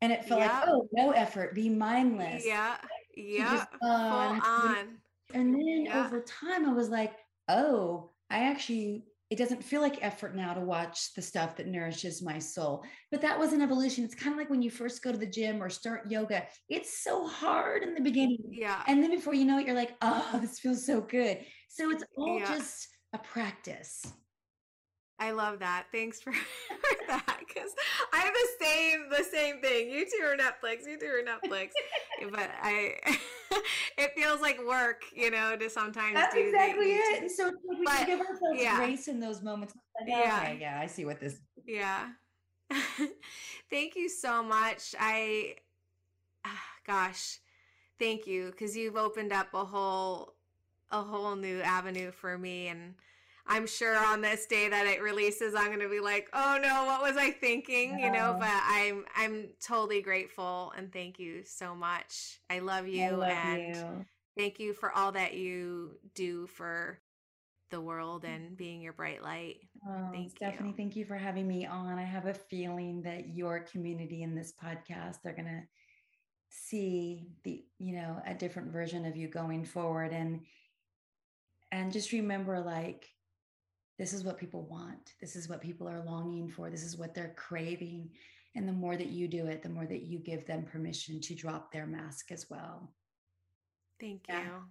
[0.00, 0.60] And it felt yeah.
[0.60, 2.44] like, oh, no effort, be mindless.
[2.46, 2.76] Yeah.
[3.16, 3.64] Yeah.
[3.80, 4.98] Full uh, on.
[5.34, 6.06] And then yeah.
[6.06, 7.14] over time, I was like,
[7.48, 12.22] oh, I actually, it doesn't feel like effort now to watch the stuff that nourishes
[12.22, 12.84] my soul.
[13.10, 14.04] But that was an evolution.
[14.04, 17.02] It's kind of like when you first go to the gym or start yoga, it's
[17.02, 18.38] so hard in the beginning.
[18.50, 18.82] Yeah.
[18.86, 21.38] And then before you know it, you're like, oh, this feels so good.
[21.68, 22.54] So it's all yeah.
[22.54, 24.02] just a practice.
[25.22, 25.86] I love that.
[25.92, 26.32] Thanks for,
[27.06, 27.70] that because
[28.12, 29.86] I have the same the same thing.
[29.86, 30.84] YouTube are Netflix.
[30.84, 31.68] YouTube are Netflix.
[32.32, 32.96] but I,
[33.98, 36.14] it feels like work, you know, to sometimes.
[36.14, 36.14] Do.
[36.14, 37.30] That's exactly it.
[37.30, 38.78] So we but, give ourselves yeah.
[38.78, 39.74] grace in those moments.
[40.00, 41.38] Like, yeah, okay, yeah, I see what this.
[41.68, 42.08] Yeah.
[43.70, 44.92] thank you so much.
[44.98, 45.54] I,
[46.44, 47.38] ah, gosh,
[48.00, 50.34] thank you because you've opened up a whole,
[50.90, 52.94] a whole new avenue for me and
[53.46, 56.84] I'm sure on this day that it releases, I'm going to be like, "Oh no,
[56.84, 58.36] what was I thinking?" You know.
[58.38, 62.40] But I'm I'm totally grateful and thank you so much.
[62.48, 64.06] I love you I love and you.
[64.36, 67.00] thank you for all that you do for
[67.70, 69.56] the world and being your bright light.
[69.88, 70.74] Oh, thank Stephanie, you.
[70.76, 71.98] thank you for having me on.
[71.98, 75.62] I have a feeling that your community in this podcast they're going to
[76.54, 80.40] see the you know a different version of you going forward and
[81.72, 83.08] and just remember like
[84.02, 85.14] this is what people want.
[85.20, 86.70] This is what people are longing for.
[86.70, 88.10] This is what they're craving.
[88.56, 91.36] And the more that you do it, the more that you give them permission to
[91.36, 92.92] drop their mask as well.
[94.00, 94.34] Thank you.
[94.34, 94.40] Yeah.
[94.40, 94.62] Thank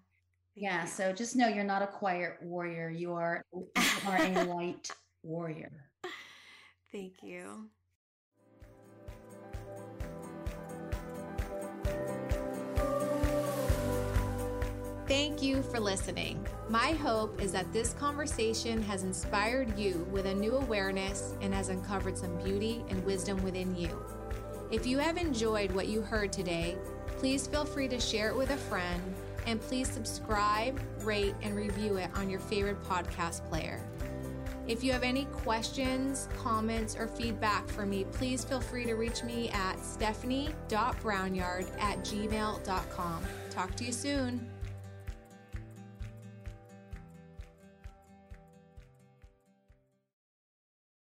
[0.55, 0.81] yeah.
[0.81, 0.87] You.
[0.89, 2.89] So just know you're not a quiet warrior.
[2.89, 3.69] You are, you
[4.05, 4.91] are a light
[5.23, 5.85] warrior.
[6.91, 7.69] Thank you.
[15.11, 16.47] Thank you for listening.
[16.69, 21.67] My hope is that this conversation has inspired you with a new awareness and has
[21.67, 23.89] uncovered some beauty and wisdom within you.
[24.71, 26.77] If you have enjoyed what you heard today,
[27.17, 29.01] please feel free to share it with a friend
[29.45, 33.85] and please subscribe, rate, and review it on your favorite podcast player.
[34.65, 39.25] If you have any questions, comments, or feedback for me, please feel free to reach
[39.25, 43.23] me at stephanie.brownyard at gmail.com.
[43.49, 44.50] Talk to you soon.